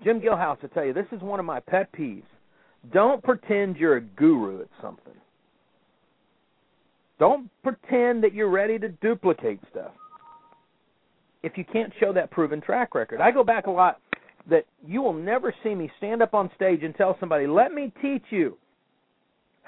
Jim 0.03 0.21
Gilhouse 0.21 0.61
will 0.61 0.69
tell 0.69 0.85
you 0.85 0.93
this 0.93 1.07
is 1.11 1.21
one 1.21 1.39
of 1.39 1.45
my 1.45 1.59
pet 1.59 1.91
peeves. 1.91 2.23
Don't 2.93 3.23
pretend 3.23 3.77
you're 3.77 3.97
a 3.97 4.01
guru 4.01 4.61
at 4.61 4.67
something. 4.81 5.13
Don't 7.19 7.49
pretend 7.63 8.23
that 8.23 8.33
you're 8.33 8.49
ready 8.49 8.77
to 8.77 8.89
duplicate 8.89 9.59
stuff 9.71 9.91
if 11.41 11.57
you 11.57 11.65
can't 11.65 11.91
show 11.99 12.13
that 12.13 12.29
proven 12.29 12.61
track 12.61 12.93
record. 12.93 13.21
I 13.21 13.31
go 13.31 13.43
back 13.43 13.67
a 13.67 13.71
lot 13.71 13.99
that 14.49 14.65
you 14.85 15.01
will 15.01 15.13
never 15.13 15.53
see 15.63 15.73
me 15.73 15.91
stand 15.97 16.21
up 16.21 16.33
on 16.33 16.49
stage 16.55 16.83
and 16.83 16.95
tell 16.95 17.17
somebody, 17.19 17.47
"Let 17.47 17.73
me 17.73 17.91
teach 18.01 18.23
you 18.29 18.57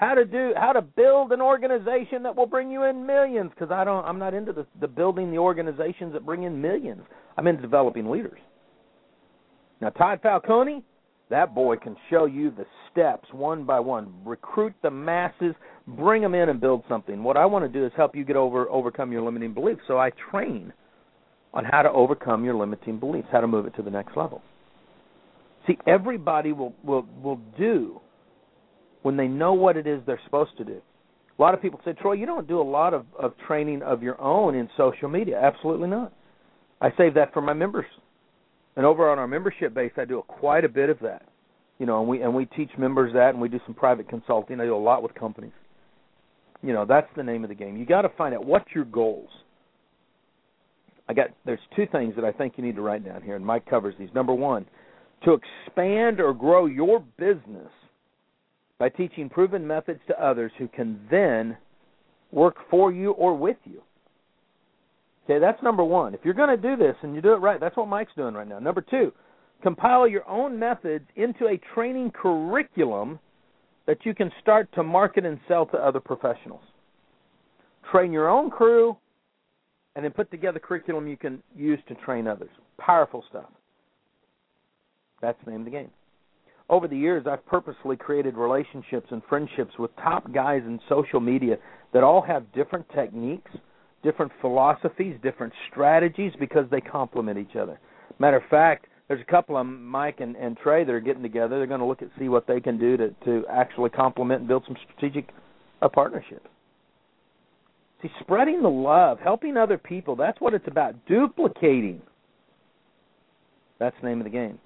how 0.00 0.14
to 0.14 0.24
do 0.24 0.54
how 0.56 0.72
to 0.72 0.80
build 0.80 1.30
an 1.30 1.42
organization 1.42 2.22
that 2.22 2.34
will 2.34 2.46
bring 2.46 2.70
you 2.70 2.84
in 2.84 3.06
millions 3.06 3.50
because 3.50 3.70
I 3.70 3.84
don't 3.84 4.02
I'm 4.06 4.18
not 4.18 4.32
into 4.32 4.52
the 4.52 4.66
the 4.80 4.88
building 4.88 5.30
the 5.30 5.36
organizations 5.36 6.14
that 6.14 6.24
bring 6.24 6.44
in 6.44 6.60
millions. 6.60 7.02
I'm 7.36 7.46
into 7.46 7.60
developing 7.60 8.10
leaders. 8.10 8.40
Now 9.82 9.90
Todd 9.90 10.20
Falcone, 10.22 10.82
that 11.28 11.54
boy 11.54 11.76
can 11.76 11.96
show 12.08 12.24
you 12.24 12.50
the 12.50 12.64
steps 12.90 13.28
one 13.32 13.64
by 13.64 13.78
one. 13.78 14.14
Recruit 14.24 14.72
the 14.82 14.90
masses, 14.90 15.54
bring 15.86 16.22
them 16.22 16.34
in 16.34 16.48
and 16.48 16.62
build 16.62 16.82
something. 16.88 17.22
What 17.22 17.36
I 17.36 17.44
want 17.44 17.66
to 17.66 17.68
do 17.68 17.84
is 17.84 17.92
help 17.94 18.16
you 18.16 18.24
get 18.24 18.36
over 18.36 18.70
overcome 18.70 19.12
your 19.12 19.20
limiting 19.20 19.52
beliefs. 19.52 19.82
So 19.86 19.98
I 19.98 20.12
train 20.30 20.72
on 21.52 21.66
how 21.66 21.82
to 21.82 21.90
overcome 21.90 22.42
your 22.42 22.54
limiting 22.54 22.98
beliefs, 22.98 23.28
how 23.30 23.42
to 23.42 23.46
move 23.46 23.66
it 23.66 23.76
to 23.76 23.82
the 23.82 23.90
next 23.90 24.16
level. 24.16 24.40
See, 25.66 25.76
everybody 25.86 26.52
will 26.52 26.74
will 26.82 27.06
will 27.22 27.40
do 27.58 28.00
when 29.02 29.16
they 29.16 29.28
know 29.28 29.52
what 29.52 29.76
it 29.76 29.86
is 29.86 30.00
they're 30.06 30.20
supposed 30.24 30.56
to 30.58 30.64
do. 30.64 30.80
A 31.38 31.42
lot 31.42 31.54
of 31.54 31.62
people 31.62 31.80
say, 31.84 31.94
Troy, 31.94 32.12
you 32.12 32.26
don't 32.26 32.46
do 32.46 32.60
a 32.60 32.62
lot 32.62 32.92
of, 32.92 33.06
of 33.18 33.32
training 33.46 33.82
of 33.82 34.02
your 34.02 34.20
own 34.20 34.54
in 34.54 34.68
social 34.76 35.08
media. 35.08 35.40
Absolutely 35.42 35.88
not. 35.88 36.12
I 36.80 36.90
save 36.98 37.14
that 37.14 37.32
for 37.32 37.40
my 37.40 37.54
members. 37.54 37.86
And 38.76 38.84
over 38.84 39.10
on 39.10 39.18
our 39.18 39.26
membership 39.26 39.74
base, 39.74 39.92
I 39.96 40.04
do 40.04 40.22
quite 40.28 40.64
a 40.64 40.68
bit 40.68 40.90
of 40.90 40.98
that. 41.00 41.22
You 41.78 41.86
know, 41.86 42.00
and 42.00 42.08
we 42.08 42.20
and 42.20 42.34
we 42.34 42.44
teach 42.44 42.70
members 42.76 43.14
that, 43.14 43.30
and 43.30 43.40
we 43.40 43.48
do 43.48 43.58
some 43.64 43.74
private 43.74 44.06
consulting. 44.06 44.60
I 44.60 44.64
do 44.64 44.76
a 44.76 44.76
lot 44.76 45.02
with 45.02 45.14
companies. 45.14 45.52
You 46.62 46.74
know, 46.74 46.84
that's 46.84 47.08
the 47.16 47.22
name 47.22 47.42
of 47.42 47.48
the 47.48 47.54
game. 47.54 47.76
You 47.78 47.86
got 47.86 48.02
to 48.02 48.10
find 48.18 48.34
out 48.34 48.44
what's 48.44 48.70
your 48.74 48.84
goals. 48.84 49.30
I 51.08 51.14
got 51.14 51.28
there's 51.46 51.58
two 51.74 51.86
things 51.90 52.14
that 52.16 52.24
I 52.24 52.32
think 52.32 52.54
you 52.58 52.64
need 52.64 52.76
to 52.76 52.82
write 52.82 53.04
down 53.04 53.22
here, 53.22 53.34
and 53.34 53.44
Mike 53.44 53.64
covers 53.64 53.94
these. 53.98 54.10
Number 54.14 54.34
one, 54.34 54.66
to 55.24 55.38
expand 55.66 56.20
or 56.20 56.34
grow 56.34 56.66
your 56.66 57.00
business 57.18 57.72
by 58.80 58.88
teaching 58.88 59.28
proven 59.28 59.64
methods 59.64 60.00
to 60.08 60.24
others 60.24 60.50
who 60.58 60.66
can 60.66 60.98
then 61.10 61.56
work 62.32 62.56
for 62.70 62.90
you 62.90 63.10
or 63.12 63.36
with 63.36 63.58
you. 63.64 63.82
Okay, 65.24 65.38
that's 65.38 65.62
number 65.62 65.84
one. 65.84 66.14
If 66.14 66.20
you're 66.24 66.34
going 66.34 66.48
to 66.48 66.56
do 66.56 66.82
this 66.82 66.96
and 67.02 67.14
you 67.14 67.20
do 67.20 67.34
it 67.34 67.36
right, 67.36 67.60
that's 67.60 67.76
what 67.76 67.88
Mike's 67.88 68.14
doing 68.16 68.34
right 68.34 68.48
now. 68.48 68.58
Number 68.58 68.80
two, 68.80 69.12
compile 69.62 70.08
your 70.08 70.26
own 70.26 70.58
methods 70.58 71.04
into 71.14 71.46
a 71.46 71.60
training 71.74 72.10
curriculum 72.10 73.20
that 73.86 73.98
you 74.04 74.14
can 74.14 74.32
start 74.40 74.66
to 74.74 74.82
market 74.82 75.26
and 75.26 75.38
sell 75.46 75.66
to 75.66 75.76
other 75.76 76.00
professionals. 76.00 76.62
Train 77.92 78.12
your 78.12 78.30
own 78.30 78.50
crew 78.50 78.96
and 79.94 80.02
then 80.02 80.12
put 80.12 80.30
together 80.30 80.58
curriculum 80.58 81.06
you 81.06 81.18
can 81.18 81.42
use 81.54 81.80
to 81.88 81.94
train 81.96 82.26
others. 82.26 82.50
Powerful 82.78 83.22
stuff. 83.28 83.50
That's 85.20 85.38
the 85.44 85.50
name 85.50 85.60
of 85.60 85.64
the 85.66 85.70
game 85.70 85.90
over 86.70 86.86
the 86.86 86.96
years, 86.96 87.26
I've 87.28 87.44
purposely 87.46 87.96
created 87.96 88.36
relationships 88.36 89.08
and 89.10 89.20
friendships 89.28 89.72
with 89.78 89.90
top 89.96 90.32
guys 90.32 90.62
in 90.64 90.78
social 90.88 91.20
media 91.20 91.56
that 91.92 92.04
all 92.04 92.22
have 92.22 92.50
different 92.52 92.86
techniques, 92.94 93.50
different 94.04 94.30
philosophies, 94.40 95.16
different 95.20 95.52
strategies 95.70 96.32
because 96.38 96.66
they 96.70 96.80
complement 96.80 97.38
each 97.38 97.56
other. 97.56 97.78
Matter 98.20 98.36
of 98.36 98.44
fact, 98.48 98.86
there's 99.08 99.20
a 99.20 99.30
couple 99.30 99.56
of 99.56 99.66
them, 99.66 99.84
Mike 99.84 100.20
and, 100.20 100.36
and 100.36 100.56
Trey, 100.56 100.84
that 100.84 100.92
are 100.92 101.00
getting 101.00 101.22
together. 101.22 101.58
They're 101.58 101.66
going 101.66 101.80
to 101.80 101.86
look 101.86 102.02
at 102.02 102.08
see 102.16 102.28
what 102.28 102.46
they 102.46 102.60
can 102.60 102.78
do 102.78 102.96
to 102.96 103.10
to 103.24 103.44
actually 103.50 103.90
complement 103.90 104.40
and 104.40 104.48
build 104.48 104.62
some 104.68 104.76
strategic 104.84 105.30
uh, 105.82 105.88
partnerships. 105.88 106.46
See, 108.00 108.10
spreading 108.20 108.62
the 108.62 108.70
love, 108.70 109.18
helping 109.18 109.56
other 109.56 109.76
people, 109.76 110.14
that's 110.14 110.40
what 110.40 110.54
it's 110.54 110.68
about. 110.68 110.94
Duplicating. 111.06 112.00
That's 113.80 113.96
the 114.00 114.08
name 114.08 114.18
of 114.18 114.24
the 114.24 114.30
game. 114.30 114.60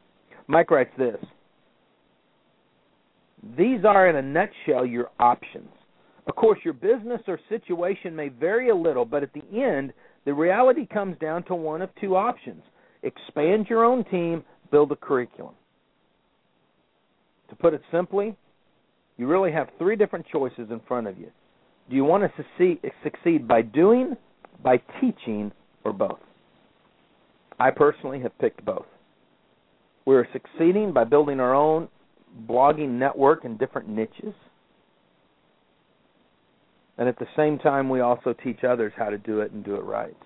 Mike 0.47 0.71
writes 0.71 0.93
this 0.99 1.17
these 3.57 3.85
are, 3.85 4.09
in 4.09 4.17
a 4.17 4.23
nutshell, 4.23 4.87
your 4.87 5.11
options. 5.19 5.69
Of 6.27 6.35
course, 6.37 6.59
your 6.65 6.75
business 6.75 7.21
or 7.27 7.39
situation 7.49 8.17
may 8.17 8.29
vary 8.29 8.71
a 8.71 8.75
little, 8.75 9.05
but 9.05 9.23
at 9.23 9.33
the 9.33 9.43
end, 9.53 9.93
the 10.25 10.33
reality 10.33 10.87
comes 10.87 11.19
down 11.19 11.43
to 11.45 11.55
one 11.55 11.83
of 11.83 11.91
two 12.01 12.17
options 12.17 12.63
expand 13.03 13.67
your 13.69 13.85
own 13.85 14.03
team, 14.05 14.43
build 14.71 14.91
a 14.91 14.97
curriculum. 14.97 15.55
To 17.51 17.57
put 17.57 17.75
it 17.75 17.83
simply, 17.93 18.35
you 19.19 19.27
really 19.27 19.53
have 19.53 19.69
three 19.79 19.95
different 19.95 20.25
choices 20.33 20.71
in 20.71 20.81
front 20.89 21.07
of 21.07 21.19
you. 21.19 21.31
Do 21.91 21.97
you 21.97 22.05
want 22.05 22.25
to 22.25 22.81
succeed 23.03 23.47
by 23.47 23.61
doing, 23.61 24.17
by 24.63 24.79
teaching, 25.03 25.53
or 25.85 25.93
both? 25.93 26.19
I 27.61 27.71
personally 27.71 28.21
have 28.21 28.37
picked 28.39 28.65
both. 28.65 28.87
We're 30.07 30.27
succeeding 30.33 30.93
by 30.95 31.05
building 31.05 31.41
our 31.41 31.55
own 31.55 31.89
blogging 32.49 32.91
network 32.91 33.45
in 33.45 33.57
different 33.57 33.89
niches. 33.89 34.35
And 36.97 37.09
at 37.09 37.19
the 37.19 37.27
same 37.37 37.59
time, 37.59 37.89
we 37.89 38.01
also 38.01 38.35
teach 38.45 38.63
others 38.63 38.93
how 38.97 39.11
to 39.11 39.19
do 39.19 39.41
it 39.41 39.53
and 39.53 39.65
do 39.65 39.75
it 39.75 39.85
right. 39.85 40.17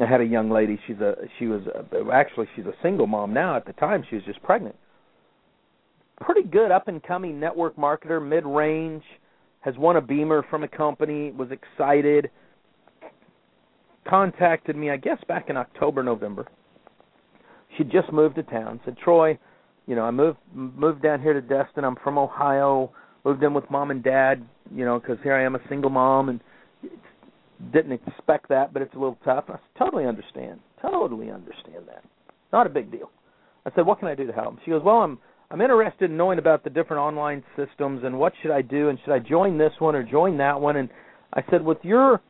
I 0.00 0.06
had 0.06 0.20
a 0.20 0.24
young 0.24 0.50
lady. 0.50 0.80
She's 0.86 0.98
a 0.98 1.14
she 1.38 1.46
was 1.46 1.62
a, 1.66 2.10
actually 2.10 2.46
she's 2.56 2.64
a 2.64 2.74
single 2.82 3.06
mom 3.06 3.34
now. 3.34 3.56
At 3.56 3.66
the 3.66 3.74
time, 3.74 4.04
she 4.08 4.16
was 4.16 4.24
just 4.24 4.42
pregnant. 4.42 4.74
Pretty 6.20 6.42
good 6.42 6.70
up 6.70 6.88
and 6.88 7.02
coming 7.02 7.38
network 7.38 7.76
marketer, 7.76 8.26
mid 8.26 8.46
range. 8.46 9.02
Has 9.60 9.76
won 9.76 9.96
a 9.96 10.00
Beamer 10.00 10.44
from 10.50 10.64
a 10.64 10.68
company. 10.68 11.30
Was 11.30 11.50
excited. 11.50 12.30
Contacted 14.08 14.76
me, 14.76 14.90
I 14.90 14.96
guess, 14.96 15.18
back 15.28 15.50
in 15.50 15.56
October, 15.56 16.02
November. 16.02 16.46
She 17.76 17.84
just 17.84 18.12
moved 18.12 18.34
to 18.36 18.42
town. 18.42 18.80
Said, 18.84 18.96
Troy, 18.98 19.38
you 19.86 19.96
know, 19.96 20.02
I 20.02 20.10
moved 20.10 20.38
moved 20.54 21.02
down 21.02 21.20
here 21.20 21.32
to 21.32 21.40
Destin. 21.40 21.84
I'm 21.84 21.96
from 22.02 22.18
Ohio. 22.18 22.92
Moved 23.24 23.42
in 23.42 23.54
with 23.54 23.70
mom 23.70 23.90
and 23.90 24.02
dad, 24.02 24.44
you 24.74 24.84
know, 24.84 24.98
because 24.98 25.18
here 25.22 25.34
I 25.34 25.44
am 25.44 25.54
a 25.54 25.60
single 25.68 25.90
mom 25.90 26.28
and 26.28 26.40
didn't 27.72 27.92
expect 27.92 28.48
that, 28.48 28.72
but 28.72 28.82
it's 28.82 28.94
a 28.94 28.98
little 28.98 29.18
tough. 29.24 29.44
I 29.48 29.58
totally 29.78 30.06
understand. 30.06 30.58
Totally 30.80 31.30
understand 31.30 31.86
that. 31.86 32.02
Not 32.52 32.66
a 32.66 32.70
big 32.70 32.90
deal. 32.90 33.10
I 33.64 33.70
said, 33.74 33.86
"What 33.86 34.00
can 34.00 34.08
I 34.08 34.14
do 34.14 34.26
to 34.26 34.32
help?" 34.32 34.56
She 34.64 34.70
goes, 34.70 34.82
"Well, 34.82 35.02
I'm 35.02 35.18
I'm 35.50 35.60
interested 35.60 36.10
in 36.10 36.16
knowing 36.16 36.38
about 36.38 36.64
the 36.64 36.70
different 36.70 37.00
online 37.00 37.44
systems 37.56 38.02
and 38.04 38.18
what 38.18 38.32
should 38.42 38.50
I 38.50 38.62
do 38.62 38.88
and 38.88 38.98
should 39.00 39.12
I 39.12 39.18
join 39.20 39.58
this 39.58 39.72
one 39.78 39.94
or 39.94 40.02
join 40.02 40.36
that 40.38 40.60
one?" 40.60 40.76
And 40.76 40.88
I 41.32 41.42
said, 41.50 41.64
"With 41.64 41.78
your 41.84 42.20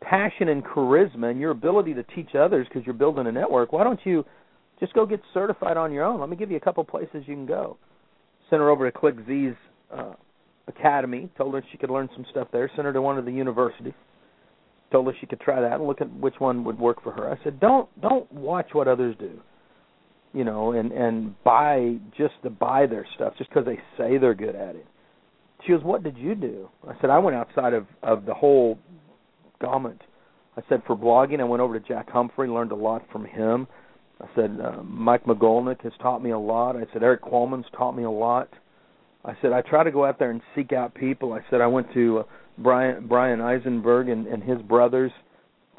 passion 0.00 0.48
and 0.48 0.64
charisma 0.64 1.30
and 1.30 1.40
your 1.40 1.50
ability 1.50 1.94
to 1.94 2.02
teach 2.14 2.34
others 2.34 2.66
because 2.68 2.86
you're 2.86 2.94
building 2.94 3.26
a 3.26 3.32
network, 3.32 3.72
why 3.72 3.84
don't 3.84 4.00
you 4.04 4.24
just 4.80 4.92
go 4.94 5.06
get 5.06 5.20
certified 5.34 5.76
on 5.76 5.92
your 5.92 6.04
own. 6.04 6.20
Let 6.20 6.28
me 6.28 6.36
give 6.36 6.50
you 6.50 6.56
a 6.56 6.60
couple 6.60 6.84
places 6.84 7.24
you 7.26 7.34
can 7.34 7.46
go. 7.46 7.76
Sent 8.50 8.60
her 8.60 8.70
over 8.70 8.90
to 8.90 8.96
ClickZ's 8.96 9.56
uh, 9.92 10.14
academy. 10.66 11.28
Told 11.36 11.54
her 11.54 11.64
she 11.70 11.78
could 11.78 11.90
learn 11.90 12.08
some 12.14 12.24
stuff 12.30 12.48
there. 12.52 12.70
Sent 12.74 12.86
her 12.86 12.92
to 12.92 13.02
one 13.02 13.18
of 13.18 13.24
the 13.24 13.32
universities. 13.32 13.94
Told 14.90 15.06
her 15.06 15.12
she 15.20 15.26
could 15.26 15.40
try 15.40 15.60
that 15.60 15.74
and 15.74 15.86
look 15.86 16.00
at 16.00 16.10
which 16.14 16.36
one 16.38 16.64
would 16.64 16.78
work 16.78 17.02
for 17.02 17.12
her. 17.12 17.30
I 17.30 17.42
said, 17.44 17.60
don't 17.60 17.88
don't 18.00 18.30
watch 18.32 18.68
what 18.72 18.88
others 18.88 19.14
do, 19.18 19.38
you 20.32 20.44
know, 20.44 20.72
and 20.72 20.92
and 20.92 21.34
buy 21.44 21.96
just 22.16 22.34
to 22.42 22.50
buy 22.50 22.86
their 22.86 23.06
stuff 23.14 23.34
just 23.36 23.50
because 23.50 23.66
they 23.66 23.78
say 23.98 24.16
they're 24.16 24.34
good 24.34 24.54
at 24.54 24.76
it. 24.76 24.86
She 25.66 25.72
goes, 25.72 25.82
what 25.82 26.02
did 26.02 26.16
you 26.16 26.34
do? 26.34 26.70
I 26.88 26.98
said, 27.00 27.10
I 27.10 27.18
went 27.18 27.36
outside 27.36 27.74
of 27.74 27.86
of 28.02 28.24
the 28.24 28.32
whole 28.32 28.78
gamut. 29.60 30.00
I 30.56 30.62
said 30.70 30.82
for 30.86 30.96
blogging, 30.96 31.40
I 31.40 31.44
went 31.44 31.60
over 31.60 31.78
to 31.78 31.86
Jack 31.86 32.08
Humphrey, 32.10 32.48
learned 32.48 32.72
a 32.72 32.76
lot 32.76 33.04
from 33.12 33.26
him. 33.26 33.66
I 34.20 34.26
said 34.34 34.58
uh, 34.60 34.82
Mike 34.82 35.24
Magolnick 35.24 35.82
has 35.82 35.92
taught 36.02 36.22
me 36.22 36.30
a 36.30 36.38
lot. 36.38 36.76
I 36.76 36.84
said 36.92 37.02
Eric 37.02 37.22
Qualman's 37.22 37.66
taught 37.76 37.92
me 37.92 38.02
a 38.02 38.10
lot. 38.10 38.48
I 39.24 39.36
said 39.40 39.52
I 39.52 39.62
try 39.62 39.84
to 39.84 39.90
go 39.90 40.04
out 40.04 40.18
there 40.18 40.30
and 40.30 40.40
seek 40.54 40.72
out 40.72 40.94
people. 40.94 41.32
I 41.32 41.40
said 41.50 41.60
I 41.60 41.66
went 41.66 41.92
to 41.94 42.20
uh, 42.20 42.22
Bryan 42.58 43.06
Bryan 43.06 43.40
Eisenberg 43.40 44.08
and, 44.08 44.26
and 44.26 44.42
his 44.42 44.60
brothers 44.62 45.12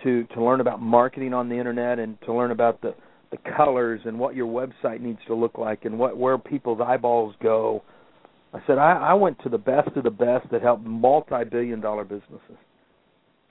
to 0.03 0.23
to 0.35 0.43
learn 0.43 0.61
about 0.61 0.81
marketing 0.81 1.33
on 1.33 1.49
the 1.49 1.55
internet 1.55 1.99
and 1.99 2.17
to 2.21 2.33
learn 2.33 2.51
about 2.51 2.81
the 2.81 2.95
the 3.31 3.37
colors 3.55 4.01
and 4.05 4.17
what 4.17 4.35
your 4.35 4.47
website 4.47 5.01
needs 5.01 5.19
to 5.27 5.35
look 5.35 5.57
like 5.57 5.85
and 5.85 5.97
what 5.97 6.17
where 6.17 6.37
people's 6.37 6.79
eyeballs 6.81 7.35
go. 7.41 7.83
I 8.53 8.59
said 8.65 8.77
I, 8.77 8.93
I 8.93 9.13
went 9.13 9.37
to 9.43 9.49
the 9.49 9.57
best 9.57 9.89
of 9.95 10.03
the 10.03 10.09
best 10.09 10.49
that 10.51 10.61
helped 10.61 10.83
multi-billion 10.83 11.81
dollar 11.81 12.03
businesses. 12.03 12.57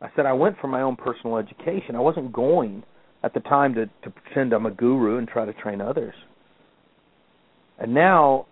I 0.01 0.09
said 0.17 0.27
I 0.27 0.33
went 0.33 0.57
for 0.61 0.69
my 0.69 0.83
own 0.83 0.97
personal 0.97 1.37
education. 1.37 1.95
I 1.95 2.01
wasn't 2.01 2.33
going 2.33 2.83
at 3.23 3.35
the 3.35 3.41
time 3.41 3.75
to 3.75 3.87
to 3.87 4.11
pretend 4.11 4.53
I'm 4.53 4.67
a 4.67 4.71
guru 4.71 5.19
and 5.19 5.29
try 5.29 5.45
to 5.45 5.53
train 5.53 5.81
others. 5.81 6.15
And 7.79 7.95
now, 7.95 8.47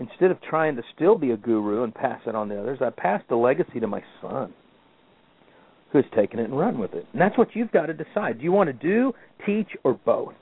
instead 0.00 0.30
of 0.30 0.40
trying 0.42 0.76
to 0.76 0.82
still 0.94 1.16
be 1.16 1.32
a 1.32 1.36
guru 1.36 1.84
and 1.84 1.94
pass 1.94 2.20
it 2.26 2.34
on 2.34 2.48
to 2.48 2.60
others, 2.60 2.78
I 2.80 2.90
passed 2.90 3.28
the 3.28 3.36
legacy 3.36 3.80
to 3.80 3.86
my 3.86 4.02
son, 4.22 4.54
who's 5.92 6.04
taken 6.16 6.40
it 6.40 6.44
and 6.44 6.58
run 6.58 6.78
with 6.78 6.94
it. 6.94 7.06
And 7.12 7.20
that's 7.20 7.36
what 7.36 7.48
you've 7.54 7.72
got 7.72 7.86
to 7.86 7.94
decide. 7.94 8.38
Do 8.38 8.44
you 8.44 8.52
want 8.52 8.68
to 8.68 8.72
do, 8.72 9.12
teach, 9.44 9.68
or 9.84 9.94
both? 9.94 10.34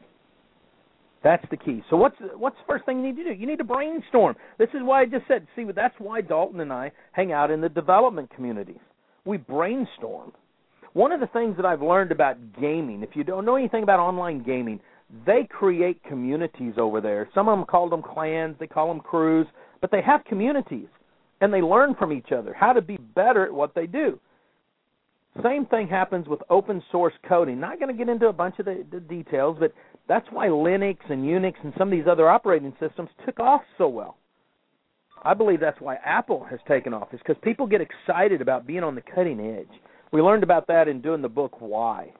That's 1.25 1.45
the 1.51 1.57
key. 1.57 1.83
So 1.89 1.97
what's 1.97 2.17
what's 2.37 2.57
the 2.57 2.65
first 2.67 2.85
thing 2.85 2.99
you 2.99 3.13
need 3.13 3.23
to 3.23 3.25
do? 3.25 3.41
You 3.41 3.47
need 3.47 3.59
to 3.59 3.65
brainstorm. 3.65 4.35
This 4.59 4.71
is 4.71 4.81
why 4.83 5.03
I 5.03 5.07
just 5.07 5.27
said. 5.29 5.47
See, 5.55 5.65
that's 5.75 5.95
why 5.99 6.21
Dalton 6.21 6.61
and 6.61 6.73
I 6.73 6.91
hang 7.13 7.33
out 7.33 7.51
in 7.51 7.61
the 7.61 7.69
development 7.69 8.31
communities. 8.35 8.81
We 9.25 9.37
brainstorm 9.37 10.33
one 10.93 11.13
of 11.13 11.21
the 11.21 11.27
things 11.29 11.57
that 11.57 11.67
I've 11.67 11.83
learned 11.83 12.13
about 12.13 12.37
gaming, 12.61 13.03
if 13.03 13.11
you 13.15 13.25
don't 13.25 13.45
know 13.45 13.57
anything 13.57 13.83
about 13.83 14.01
online 14.01 14.43
gaming, 14.43 14.81
they 15.27 15.47
create 15.51 16.03
communities 16.05 16.75
over 16.79 17.01
there. 17.01 17.29
Some 17.35 17.49
of 17.49 17.59
them 17.59 17.67
call 17.67 17.89
them 17.89 18.03
clans, 18.03 18.57
they 18.59 18.67
call 18.67 18.89
them 18.89 19.01
crews, 19.01 19.47
but 19.81 19.91
they 19.91 20.03
have 20.03 20.25
communities 20.25 20.89
and 21.41 21.53
they 21.53 21.61
learn 21.61 21.95
from 21.95 22.13
each 22.13 22.31
other 22.33 22.55
how 22.55 22.73
to 22.73 22.81
be 22.81 22.97
better 22.97 23.45
at 23.45 23.53
what 23.53 23.75
they 23.75 23.87
do. 23.87 24.19
Same 25.43 25.65
thing 25.67 25.89
happens 25.89 26.29
with 26.29 26.41
open 26.51 26.83
source 26.93 27.15
coding. 27.27 27.59
Not 27.59 27.79
going 27.79 27.91
to 27.91 27.99
get 27.99 28.11
into 28.11 28.27
a 28.27 28.33
bunch 28.33 28.59
of 28.59 28.67
the, 28.67 28.85
the 28.93 29.01
details, 29.01 29.57
but 29.59 29.73
that's 30.07 30.27
why 30.31 30.49
Linux 30.49 30.99
and 31.09 31.25
Unix 31.25 31.55
and 31.65 31.73
some 31.79 31.89
of 31.89 31.93
these 31.93 32.07
other 32.07 32.29
operating 32.29 32.75
systems 32.79 33.09
took 33.25 33.41
off 33.41 33.63
so 33.79 33.89
well. 33.89 34.19
I 35.25 35.35
believe 35.35 35.61
that's 35.61 35.81
why 35.81 35.97
Apple 36.05 36.45
has 36.51 36.59
taken 36.69 36.93
off, 36.93 37.15
is 37.15 37.21
because 37.21 37.41
people 37.43 37.67
get 37.67 37.81
excited 37.81 38.43
about 38.43 38.67
being 38.67 38.83
on 38.83 38.95
the 38.95 39.03
cutting 39.03 39.41
edge. 39.41 39.81
We 40.13 40.21
learned 40.21 40.43
about 40.43 40.67
that 40.69 40.89
in 40.89 41.01
doing 41.01 41.23
the 41.23 41.29
book 41.29 41.61
Why. 41.61 42.13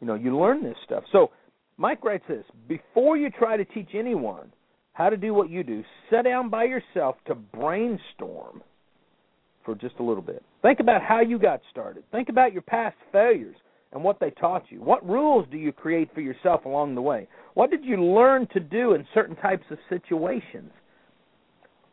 You 0.00 0.06
know, 0.06 0.14
you 0.14 0.36
learn 0.38 0.64
this 0.64 0.76
stuff. 0.84 1.04
So 1.12 1.30
Mike 1.76 2.02
writes 2.04 2.24
this 2.28 2.44
before 2.68 3.16
you 3.16 3.30
try 3.30 3.56
to 3.56 3.64
teach 3.64 3.90
anyone 3.94 4.52
how 4.92 5.10
to 5.10 5.16
do 5.16 5.32
what 5.32 5.50
you 5.50 5.62
do, 5.62 5.84
sit 6.10 6.24
down 6.24 6.50
by 6.50 6.64
yourself 6.64 7.16
to 7.26 7.34
brainstorm 7.34 8.62
for 9.64 9.74
just 9.74 9.94
a 9.98 10.02
little 10.02 10.22
bit. 10.22 10.42
Think 10.62 10.80
about 10.80 11.02
how 11.02 11.20
you 11.20 11.38
got 11.38 11.60
started. 11.70 12.02
Think 12.10 12.28
about 12.28 12.52
your 12.52 12.62
past 12.62 12.96
failures 13.12 13.56
and 13.92 14.02
what 14.02 14.20
they 14.20 14.30
taught 14.30 14.64
you. 14.70 14.80
What 14.82 15.06
rules 15.06 15.46
do 15.50 15.58
you 15.58 15.72
create 15.72 16.12
for 16.14 16.20
yourself 16.20 16.64
along 16.64 16.94
the 16.94 17.02
way? 17.02 17.28
What 17.54 17.70
did 17.70 17.84
you 17.84 18.02
learn 18.02 18.46
to 18.52 18.60
do 18.60 18.94
in 18.94 19.06
certain 19.14 19.36
types 19.36 19.64
of 19.70 19.78
situations? 19.88 20.70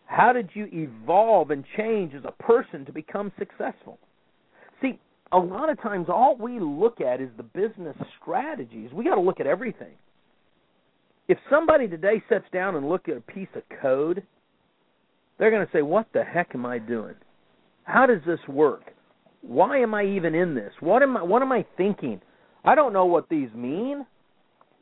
How 0.05 0.31
did 0.31 0.50
you 0.53 0.67
evolve 0.72 1.51
and 1.51 1.65
change 1.75 2.13
as 2.13 2.24
a 2.24 2.43
person 2.43 2.86
to 2.86 2.93
become 2.93 3.31
successful? 3.38 4.00
A 5.31 5.38
lot 5.38 5.69
of 5.69 5.81
times 5.81 6.07
all 6.10 6.38
we 6.38 6.60
look 6.60 7.01
at 7.01 7.19
is 7.19 7.29
the 7.36 7.43
business 7.43 7.96
strategies. 8.22 8.91
We 8.93 9.03
got 9.03 9.15
to 9.15 9.22
look 9.22 9.39
at 9.39 9.48
everything. 9.48 9.93
If 11.27 11.38
somebody 11.50 11.88
today 11.88 12.24
sits 12.29 12.46
down 12.53 12.75
and 12.75 12.88
look 12.88 13.10
at 13.10 13.17
a 13.17 13.22
piece 13.22 13.50
of 13.55 13.63
code, 13.81 14.24
they're 15.38 15.51
going 15.51 15.65
to 15.65 15.72
say, 15.74 15.81
"What 15.81 16.07
the 16.13 16.24
heck 16.24 16.55
am 16.55 16.65
I 16.65 16.79
doing? 16.79 17.15
How 17.84 18.05
does 18.05 18.22
this 18.25 18.39
work? 18.48 18.93
Why 19.41 19.79
am 19.79 19.93
I 19.93 20.05
even 20.05 20.34
in 20.34 20.55
this? 20.55 20.72
What 20.79 21.03
am 21.03 21.17
I 21.17 21.24
what 21.24 21.41
am 21.41 21.51
I 21.51 21.65
thinking? 21.75 22.22
I 22.63 22.75
don't 22.75 22.93
know 22.93 23.05
what 23.05 23.27
these 23.29 23.53
mean." 23.53 24.05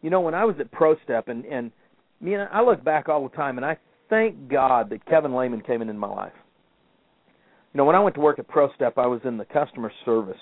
You 0.02 0.12
know, 0.12 0.22
when 0.22 0.36
I 0.36 0.46
was 0.46 0.56
at 0.60 0.72
ProStep 0.72 1.28
and 1.28 1.46
and 1.46 1.72
me 2.22 2.36
and 2.36 2.48
I 2.52 2.62
look 2.62 2.84
back 2.84 3.10
all 3.10 3.28
the 3.28 3.36
time 3.36 3.58
and 3.58 3.66
I 3.66 3.78
thank 4.10 4.48
God 4.50 4.92
that 4.92 5.06
Kevin 5.08 5.36
Lehman 5.36 5.62
came 5.62 5.82
in 5.82 5.90
in 5.90 5.98
my 5.98 6.08
life. 6.08 6.34
You 7.76 7.80
know, 7.80 7.84
when 7.84 7.98
I 7.98 8.00
went 8.00 8.16
to 8.16 8.22
work 8.22 8.40
at 8.40 8.48
ProStep, 8.48 8.94
I 8.96 9.06
was 9.06 9.20
in 9.26 9.36
the 9.36 9.44
customer 9.44 9.92
service 10.06 10.40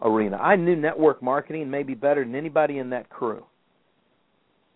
arena. 0.00 0.36
I 0.36 0.54
knew 0.54 0.76
network 0.76 1.20
marketing 1.20 1.68
maybe 1.68 1.94
better 1.94 2.24
than 2.24 2.36
anybody 2.36 2.78
in 2.78 2.90
that 2.90 3.10
crew. 3.10 3.44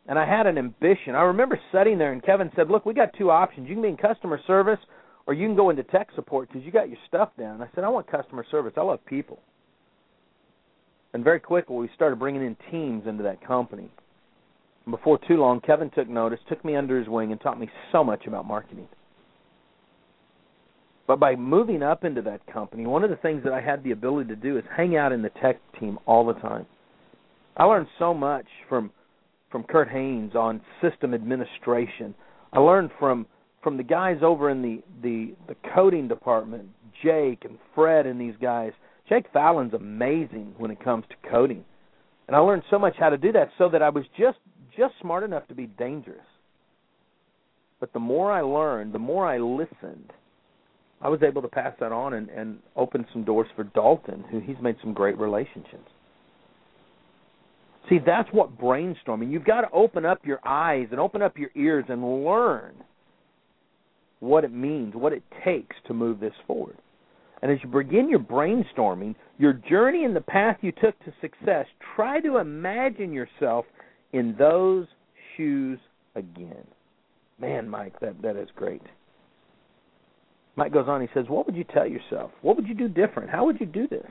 And 0.09 0.19
I 0.19 0.27
had 0.27 0.49
an 0.49 0.59
ambition. 0.59 1.15
I 1.15 1.23
remember 1.23 1.61
sitting 1.71 1.97
there 1.97 2.11
and 2.11 2.25
Kevin 2.25 2.51
said, 2.57 2.71
"Look, 2.71 2.87
we 2.87 2.93
got 2.93 3.13
two 3.17 3.31
options. 3.31 3.69
You 3.69 3.77
can 3.77 3.83
be 3.83 3.89
in 3.89 3.97
customer 3.97 4.41
service 4.49 4.81
or 5.27 5.35
you 5.35 5.47
can 5.47 5.55
go 5.55 5.71
into 5.71 5.85
tech 5.85 6.09
support 6.17 6.49
because 6.49 6.65
you 6.65 6.73
got 6.73 6.89
your 6.89 6.99
stuff 7.07 7.29
down." 7.39 7.63
I 7.63 7.69
said, 7.73 7.85
"I 7.85 7.89
want 7.89 8.09
customer 8.09 8.45
service. 8.51 8.73
I 8.77 8.81
love 8.81 9.05
people." 9.05 9.39
And 11.15 11.23
very 11.23 11.39
quickly, 11.39 11.77
we 11.77 11.89
started 11.95 12.19
bringing 12.19 12.43
in 12.43 12.57
teams 12.73 13.07
into 13.07 13.23
that 13.23 13.41
company. 13.43 13.89
And 14.87 14.91
before 14.91 15.19
too 15.19 15.37
long, 15.37 15.61
Kevin 15.61 15.91
took 15.91 16.09
notice, 16.09 16.41
took 16.49 16.65
me 16.65 16.75
under 16.75 16.99
his 16.99 17.09
wing, 17.09 17.31
and 17.31 17.41
taught 17.41 17.61
me 17.61 17.71
so 17.93 18.03
much 18.03 18.27
about 18.27 18.45
marketing. 18.45 18.89
But 21.11 21.19
by 21.19 21.35
moving 21.35 21.83
up 21.83 22.05
into 22.05 22.23
that 22.23 22.47
company, 22.47 22.87
one 22.87 23.03
of 23.03 23.11
the 23.11 23.17
things 23.17 23.43
that 23.43 23.53
I 23.53 23.61
had 23.61 23.83
the 23.83 23.91
ability 23.91 24.29
to 24.29 24.37
do 24.37 24.57
is 24.57 24.65
hang 24.77 24.97
out 24.97 25.11
in 25.11 25.23
the 25.23 25.31
tech 25.43 25.59
team 25.81 25.99
all 26.07 26.25
the 26.25 26.35
time. 26.35 26.67
I 27.57 27.65
learned 27.65 27.89
so 27.99 28.15
much 28.15 28.47
from 28.69 28.93
from 29.51 29.65
Kurt 29.65 29.89
Haynes 29.89 30.37
on 30.37 30.61
system 30.81 31.13
administration. 31.13 32.15
I 32.53 32.61
learned 32.61 32.91
from 33.01 33.27
from 33.61 33.77
the 33.77 33.83
guys 33.83 34.19
over 34.23 34.51
in 34.51 34.63
the 34.63 34.85
the 35.03 35.35
the 35.49 35.57
coding 35.75 36.07
department, 36.07 36.69
Jake 37.03 37.45
and 37.45 37.59
Fred 37.75 38.07
and 38.07 38.21
these 38.21 38.37
guys. 38.41 38.71
Jake 39.09 39.27
Fallon's 39.33 39.75
amazing 39.75 40.55
when 40.59 40.71
it 40.71 40.79
comes 40.79 41.05
to 41.09 41.29
coding. 41.29 41.65
And 42.29 42.37
I 42.37 42.39
learned 42.39 42.63
so 42.71 42.79
much 42.79 42.95
how 43.01 43.09
to 43.09 43.19
do 43.19 43.33
that 43.33 43.49
so 43.59 43.69
that 43.71 43.83
I 43.83 43.89
was 43.89 44.05
just 44.17 44.39
just 44.79 44.95
smart 45.01 45.25
enough 45.25 45.49
to 45.49 45.57
be 45.57 45.67
dangerous. 45.67 46.21
But 47.81 47.93
the 47.93 47.99
more 47.99 48.31
I 48.31 48.43
learned, 48.43 48.95
the 48.95 49.01
more 49.01 49.27
I 49.27 49.39
listened, 49.39 50.13
I 51.03 51.09
was 51.09 51.23
able 51.23 51.43
to 51.43 51.49
pass 51.49 51.73
that 51.81 51.93
on 51.93 52.15
and, 52.15 52.29
and 52.29 52.59
open 52.77 53.07
some 53.13 53.25
doors 53.25 53.49
for 53.57 53.65
Dalton, 53.65 54.25
who 54.31 54.41
he's 54.41 54.57
made 54.61 54.77
some 54.83 54.93
great 54.93 55.19
relationships. 55.19 55.91
See, 57.89 57.99
that's 58.05 58.29
what 58.33 58.59
brainstorming. 58.59 59.33
You've 59.33 59.45
got 59.45 59.63
to 59.63 59.71
open 59.73 60.05
up 60.05 60.25
your 60.25 60.41
eyes 60.47 60.89
and 60.91 61.01
open 61.01 61.23
up 61.23 61.39
your 61.39 61.51
ears 61.57 61.87
and 61.89 62.25
learn 62.25 62.75
what 64.21 64.45
it 64.45 64.53
means, 64.53 64.95
what 64.95 65.13
it 65.13 65.23
takes 65.45 65.75
to 65.87 65.95
move 65.95 66.21
this 66.21 66.35
forward. 66.47 66.77
And 67.43 67.51
as 67.51 67.59
you 67.65 67.71
begin 67.71 68.09
your 68.11 68.21
brainstorming, 68.21 69.15
your 69.39 69.55
journey 69.55 70.05
and 70.05 70.15
the 70.15 70.21
path 70.21 70.59
you 70.61 70.73
took 70.73 70.99
to 71.05 71.13
success, 71.23 71.67
try 71.97 72.21
to 72.21 72.37
imagine 72.37 73.13
yourself 73.13 73.65
in 74.13 74.37
those 74.39 74.87
shoes 75.37 75.79
again. 76.15 76.67
Man, 77.41 77.67
Mike, 77.69 77.99
that 78.01 78.21
that 78.21 78.37
is 78.37 78.49
great. 78.55 78.83
Mike 80.57 80.73
goes 80.73 80.89
on, 80.89 81.01
he 81.01 81.09
says, 81.15 81.27
What 81.29 81.47
would 81.47 81.57
you 81.57 81.65
tell 81.65 81.87
yourself? 81.87 82.31
What 82.43 82.57
would 82.57 82.67
you 82.67 82.75
do 82.75 82.89
different? 82.89 83.31
How 83.31 83.45
would 83.45 83.61
you 83.61 83.67
do 83.67 83.89
this? 83.89 84.07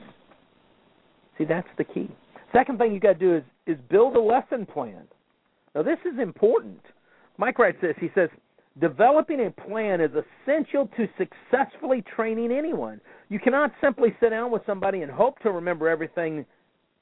See, 1.38 1.44
that's 1.44 1.68
the 1.78 1.84
key. 1.84 2.10
Second 2.52 2.78
thing 2.78 2.92
you 2.92 3.00
got 3.00 3.14
to 3.14 3.18
do 3.18 3.36
is 3.36 3.42
is 3.66 3.78
build 3.88 4.16
a 4.16 4.20
lesson 4.20 4.66
plan. 4.66 5.06
Now 5.74 5.82
this 5.82 5.98
is 6.04 6.18
important. 6.18 6.80
Mike 7.38 7.58
writes 7.58 7.78
this. 7.80 7.94
He 8.00 8.10
says, 8.14 8.28
Developing 8.80 9.46
a 9.46 9.50
plan 9.50 10.00
is 10.00 10.10
essential 10.10 10.88
to 10.96 11.08
successfully 11.18 12.04
training 12.14 12.52
anyone. 12.52 13.00
You 13.28 13.38
cannot 13.38 13.72
simply 13.80 14.14
sit 14.20 14.30
down 14.30 14.50
with 14.50 14.62
somebody 14.64 15.02
and 15.02 15.10
hope 15.10 15.38
to 15.40 15.50
remember 15.50 15.88
everything 15.88 16.46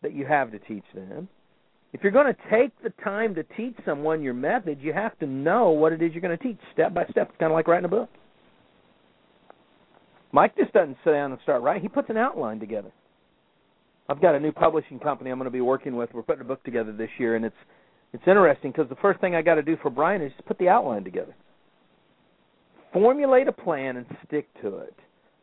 that 0.03 0.14
you 0.14 0.27
have 0.27 0.51
to 0.53 0.59
teach 0.59 0.85
them. 0.94 1.29
If 1.92 2.03
you're 2.03 2.12
going 2.12 2.33
to 2.33 2.40
take 2.51 2.70
the 2.83 2.90
time 3.03 3.35
to 3.35 3.42
teach 3.57 3.74
someone 3.85 4.22
your 4.22 4.35
method, 4.35 4.79
you 4.81 4.92
have 4.92 5.18
to 5.20 5.27
know 5.27 5.70
what 5.70 5.92
it 5.92 6.03
is 6.03 6.12
you're 6.12 6.20
going 6.20 6.37
to 6.37 6.42
teach 6.42 6.59
step 6.72 6.94
by 6.94 7.05
step. 7.11 7.29
It's 7.31 7.38
kind 7.38 7.51
of 7.51 7.57
like 7.57 7.66
writing 7.66 7.87
a 7.87 7.88
book. 7.88 8.11
Mike 10.32 10.56
just 10.56 10.72
doesn't 10.72 10.96
sit 11.04 11.12
down 11.12 11.32
and 11.32 11.40
start 11.42 11.62
writing. 11.62 11.82
He 11.82 11.88
puts 11.88 12.10
an 12.10 12.16
outline 12.16 12.60
together. 12.60 12.92
I've 14.08 14.20
got 14.20 14.34
a 14.34 14.40
new 14.40 14.52
publishing 14.52 14.98
company 14.98 15.30
I'm 15.30 15.38
going 15.38 15.46
to 15.46 15.50
be 15.50 15.60
working 15.60 15.96
with. 15.96 16.10
We're 16.12 16.22
putting 16.22 16.42
a 16.42 16.44
book 16.44 16.62
together 16.64 16.92
this 16.92 17.10
year, 17.18 17.36
and 17.36 17.44
it's 17.44 17.56
it's 18.12 18.22
interesting 18.26 18.72
because 18.72 18.88
the 18.88 18.96
first 18.96 19.20
thing 19.20 19.34
I 19.34 19.42
got 19.42 19.56
to 19.56 19.62
do 19.62 19.76
for 19.82 19.90
Brian 19.90 20.22
is 20.22 20.32
just 20.32 20.46
put 20.46 20.58
the 20.58 20.68
outline 20.68 21.04
together. 21.04 21.34
Formulate 22.92 23.48
a 23.48 23.52
plan 23.52 23.98
and 23.98 24.06
stick 24.26 24.48
to 24.62 24.78
it. 24.78 24.94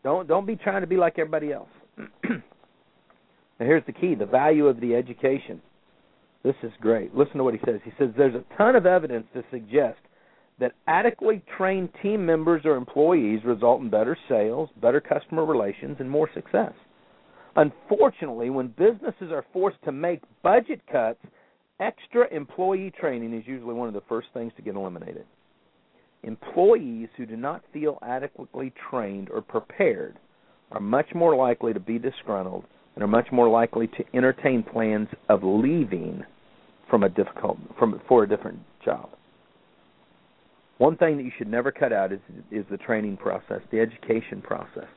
Don't 0.03 0.27
don't 0.27 0.47
be 0.47 0.55
trying 0.55 0.81
to 0.81 0.87
be 0.87 0.97
like 0.97 1.19
everybody 1.19 1.51
else. 1.51 1.69
now 1.97 2.39
here's 3.59 3.85
the 3.85 3.93
key: 3.93 4.15
the 4.15 4.25
value 4.25 4.65
of 4.67 4.79
the 4.79 4.95
education. 4.95 5.61
This 6.43 6.55
is 6.63 6.71
great. 6.79 7.15
Listen 7.15 7.37
to 7.37 7.43
what 7.43 7.53
he 7.53 7.59
says. 7.65 7.79
He 7.83 7.91
says 7.97 8.09
there's 8.17 8.35
a 8.35 8.43
ton 8.55 8.75
of 8.75 8.85
evidence 8.85 9.25
to 9.33 9.43
suggest 9.51 9.97
that 10.59 10.73
adequately 10.87 11.43
trained 11.57 11.89
team 12.01 12.25
members 12.25 12.61
or 12.65 12.75
employees 12.75 13.41
result 13.43 13.81
in 13.81 13.89
better 13.89 14.17
sales, 14.29 14.69
better 14.81 15.01
customer 15.01 15.45
relations, 15.45 15.97
and 15.99 16.09
more 16.09 16.29
success. 16.33 16.71
Unfortunately, 17.57 18.49
when 18.49 18.67
businesses 18.77 19.31
are 19.31 19.45
forced 19.53 19.81
to 19.83 19.91
make 19.91 20.21
budget 20.43 20.81
cuts, 20.91 21.19
extra 21.79 22.33
employee 22.33 22.91
training 22.99 23.33
is 23.33 23.47
usually 23.47 23.73
one 23.73 23.87
of 23.87 23.93
the 23.93 24.03
first 24.07 24.27
things 24.33 24.51
to 24.55 24.61
get 24.61 24.75
eliminated. 24.75 25.25
Employees 26.23 27.09
who 27.17 27.25
do 27.25 27.35
not 27.35 27.63
feel 27.71 27.99
adequately 28.01 28.73
trained 28.89 29.29
or 29.29 29.41
prepared 29.41 30.17
are 30.71 30.79
much 30.79 31.07
more 31.13 31.35
likely 31.35 31.73
to 31.73 31.79
be 31.79 31.99
disgruntled 31.99 32.63
and 32.95 33.03
are 33.03 33.07
much 33.07 33.27
more 33.31 33.49
likely 33.49 33.87
to 33.87 34.03
entertain 34.13 34.63
plans 34.63 35.07
of 35.29 35.43
leaving 35.43 36.23
from 36.89 37.03
a 37.03 37.09
difficult 37.09 37.57
from 37.77 38.01
for 38.07 38.23
a 38.23 38.29
different 38.29 38.59
job. 38.83 39.09
One 40.77 40.97
thing 40.97 41.17
that 41.17 41.23
you 41.23 41.31
should 41.37 41.47
never 41.47 41.71
cut 41.71 41.93
out 41.93 42.11
is 42.11 42.19
is 42.51 42.65
the 42.69 42.77
training 42.77 43.17
process, 43.17 43.61
the 43.71 43.79
education 43.79 44.41
process. 44.41 44.87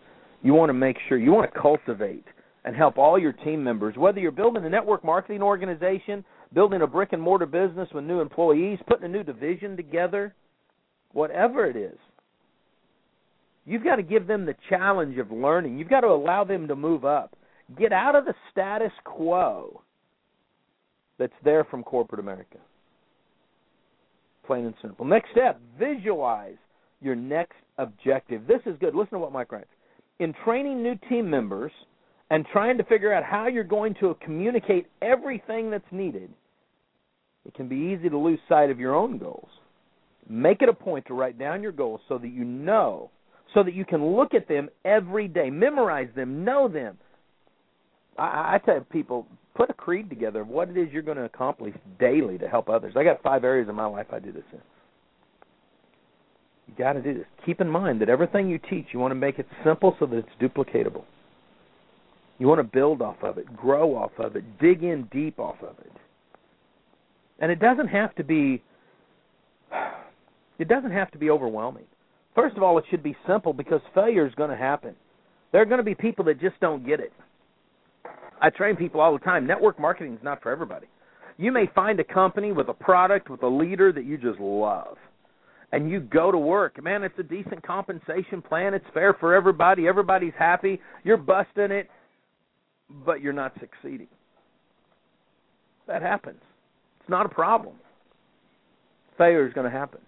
You 0.43 0.55
want 0.55 0.71
to 0.71 0.75
make 0.75 0.97
sure 1.09 1.19
you 1.19 1.33
want 1.33 1.53
to 1.53 1.61
cultivate 1.61 2.25
and 2.65 2.75
help 2.75 2.99
all 2.99 3.19
your 3.19 3.33
team 3.33 3.63
members, 3.63 3.97
whether 3.97 4.21
you're 4.21 4.31
building 4.33 4.65
a 4.65 4.69
network 4.69 5.05
marketing 5.05 5.43
organization, 5.43 6.25
building 6.53 6.83
a 6.83 6.87
brick 6.87 7.13
and 7.13 7.23
mortar 7.23 7.47
business 7.47 7.89
with 7.95 8.05
new 8.05 8.21
employees, 8.21 8.79
putting 8.87 9.05
a 9.05 9.09
new 9.09 9.23
division 9.23 9.77
together, 9.77 10.35
whatever 11.13 11.67
it 11.67 11.77
is. 11.77 11.97
You've 13.65 13.85
got 13.85 13.97
to 13.97 14.03
give 14.03 14.27
them 14.27 14.47
the 14.47 14.55
challenge 14.69 15.19
of 15.19 15.31
learning. 15.31 15.79
You've 15.79 15.91
got 15.91 16.01
to 16.01 16.09
allow 16.09 16.43
them 16.45 16.69
to 16.69 16.77
move 16.77 17.05
up. 17.05 17.37
Get 17.79 17.93
out 17.93 18.15
of 18.15 18.25
the 18.25 18.35
status 18.51 18.93
quo 19.05 19.83
that's 21.19 21.33
there 21.45 21.65
from 21.65 21.83
corporate 21.83 22.21
America. 22.21 22.59
Plain 24.49 24.65
and 24.65 24.75
simple. 24.81 25.05
Next 25.05 25.31
step 25.31 25.61
visualize 25.79 26.57
your 27.03 27.15
next 27.15 27.57
objective. 27.77 28.47
This 28.47 28.63
is 28.65 28.77
good. 28.81 28.95
Listen 28.95 29.13
to 29.13 29.19
what 29.19 29.31
Mike 29.31 29.53
writes. 29.53 29.69
In 30.21 30.35
training 30.43 30.83
new 30.83 30.95
team 31.11 31.29
members 31.29 31.71
and 32.31 32.47
trying 32.51 32.79
to 32.79 32.85
figure 32.85 33.13
out 33.13 33.25
how 33.25 33.47
you're 33.47 33.63
going 33.63 33.95
to 34.01 34.17
communicate 34.23 34.87
everything 35.03 35.71
that's 35.71 35.85
needed, 35.93 36.31
it 37.45 37.53
can 37.53 37.69
be 37.69 37.77
easy 37.77 38.09
to 38.09 38.17
lose 38.17 38.39
sight 38.49 38.71
of 38.71 38.81
your 38.81 38.95
own 38.95 39.19
goals. 39.19 39.51
Make 40.31 40.63
it 40.63 40.71
a 40.71 40.75
point 40.75 41.05
to 41.09 41.15
write 41.15 41.39
down 41.39 41.63
your 41.63 41.73
goals 41.73 42.01
so 42.09 42.17
that 42.17 42.29
you 42.29 42.45
know, 42.45 43.11
so 43.53 43.63
that 43.63 43.75
you 43.75 43.85
can 43.85 44.17
look 44.17 44.33
at 44.33 44.49
them 44.49 44.71
every 44.87 45.29
day, 45.29 45.51
memorize 45.51 46.09
them, 46.17 46.43
know 46.43 46.69
them. 46.69 46.97
I, 48.19 48.55
I 48.55 48.61
tell 48.65 48.81
people, 48.91 49.27
put 49.55 49.71
a 49.71 49.75
creed 49.75 50.09
together 50.11 50.41
of 50.41 50.49
what 50.49 50.69
it 50.69 50.77
is 50.77 50.89
you're 50.93 51.03
going 51.03 51.17
to 51.17 51.25
accomplish 51.25 51.75
daily 51.99 52.39
to 52.39 52.49
help 52.49 52.69
others. 52.69 52.95
I 52.97 53.05
got 53.05 53.23
five 53.23 53.45
areas 53.45 53.69
in 53.69 53.75
my 53.75 53.87
life 53.87 54.07
I 54.13 54.19
do 54.19 54.33
this 54.33 54.45
in. 54.53 54.61
You 56.69 56.75
got 56.77 56.95
to 56.95 57.03
do 57.03 57.15
this. 57.15 57.27
Keep 57.47 57.61
in 57.61 57.69
mind 57.69 58.01
that 58.03 58.09
everything 58.09 58.49
you 58.49 58.59
teach, 58.59 58.87
you 58.93 58.99
want 58.99 59.13
to 59.13 59.17
make 59.17 59.39
it 59.39 59.47
simple 59.65 59.97
so 59.99 60.07
that 60.07 60.17
it's 60.17 60.29
duplicatable. 60.41 61.05
You 62.39 62.47
want 62.47 62.61
to 62.61 62.65
build 62.65 63.03
off 63.03 63.17
of 63.23 63.39
it, 63.39 63.57
grow 63.57 63.97
off 63.97 64.13
of 64.19 64.37
it, 64.37 64.45
dig 64.61 64.85
in 64.85 65.09
deep 65.11 65.41
off 65.41 65.57
of 65.63 65.77
it. 65.81 65.93
And 67.41 67.51
it 67.51 67.59
doesn't 67.59 67.89
have 67.89 68.15
to 68.17 68.25
be 68.25 68.63
it 70.59 70.69
doesn't 70.69 70.93
have 70.93 71.11
to 71.13 71.19
be 71.19 71.31
overwhelming. 71.31 71.85
First 72.35 72.57
of 72.57 72.63
all, 72.63 72.79
it 72.79 72.85
should 72.91 73.03
be 73.03 73.17
simple 73.27 73.53
because 73.53 73.81
failure 73.95 74.27
is 74.27 74.35
going 74.35 74.51
to 74.51 74.57
happen. 74.57 74.95
There 75.51 75.63
are 75.63 75.65
going 75.65 75.79
to 75.79 75.85
be 75.85 75.95
people 75.95 76.25
that 76.27 76.41
just 76.41 76.61
don't 76.61 76.87
get 76.87 77.01
it. 77.01 77.13
I 78.41 78.51
train 78.51 78.77
people 78.77 79.01
all 79.01 79.13
the 79.13 79.19
time. 79.19 79.47
Network 79.47 79.79
marketing 79.79 80.15
is 80.15 80.23
not 80.23 80.43
for 80.43 80.51
everybody. 80.51 80.87
You 81.37 81.53
may 81.53 81.69
find 81.75 82.01
a 82.01 82.05
company 82.05 82.53
with 82.53 82.69
a 82.69 82.75
product 82.75 83.31
with 83.31 83.43
a 83.43 83.49
leader 83.49 83.93
that 83.93 84.05
you 84.05 84.17
just 84.19 84.41
love. 84.41 84.97
And 85.71 85.91
you 85.91 86.01
go 86.01 86.33
to 86.33 86.39
work. 86.39 86.83
Man, 86.83 87.05
it's 87.05 87.19
a 87.19 87.23
decent 87.23 87.63
compensation 87.63 88.41
plan. 88.41 88.75
It's 88.75 88.87
fair 88.95 89.15
for 89.15 89.35
everybody. 89.35 89.87
Everybody's 89.87 90.33
happy. 90.39 90.81
You're 91.05 91.19
busting 91.19 91.71
it, 91.71 91.91
but 93.05 93.21
you're 93.21 93.35
not 93.35 93.53
succeeding. 93.61 94.09
That 95.87 96.03
happens. 96.03 96.41
It's 97.01 97.11
not 97.11 97.27
a 97.27 97.29
problem. 97.29 97.75
Failure 99.19 99.47
is 99.47 99.53
going 99.53 99.71
to 99.71 99.77
happen. 99.77 100.01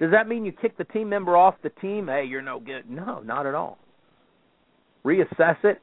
Does 0.00 0.10
that 0.10 0.28
mean 0.28 0.44
you 0.44 0.52
kick 0.52 0.76
the 0.76 0.84
team 0.84 1.08
member 1.08 1.36
off 1.36 1.54
the 1.62 1.70
team? 1.80 2.08
Hey, 2.08 2.24
you're 2.28 2.42
no 2.42 2.60
good. 2.60 2.90
No, 2.90 3.20
not 3.20 3.46
at 3.46 3.54
all. 3.54 3.78
Reassess 5.04 5.56
it, 5.64 5.80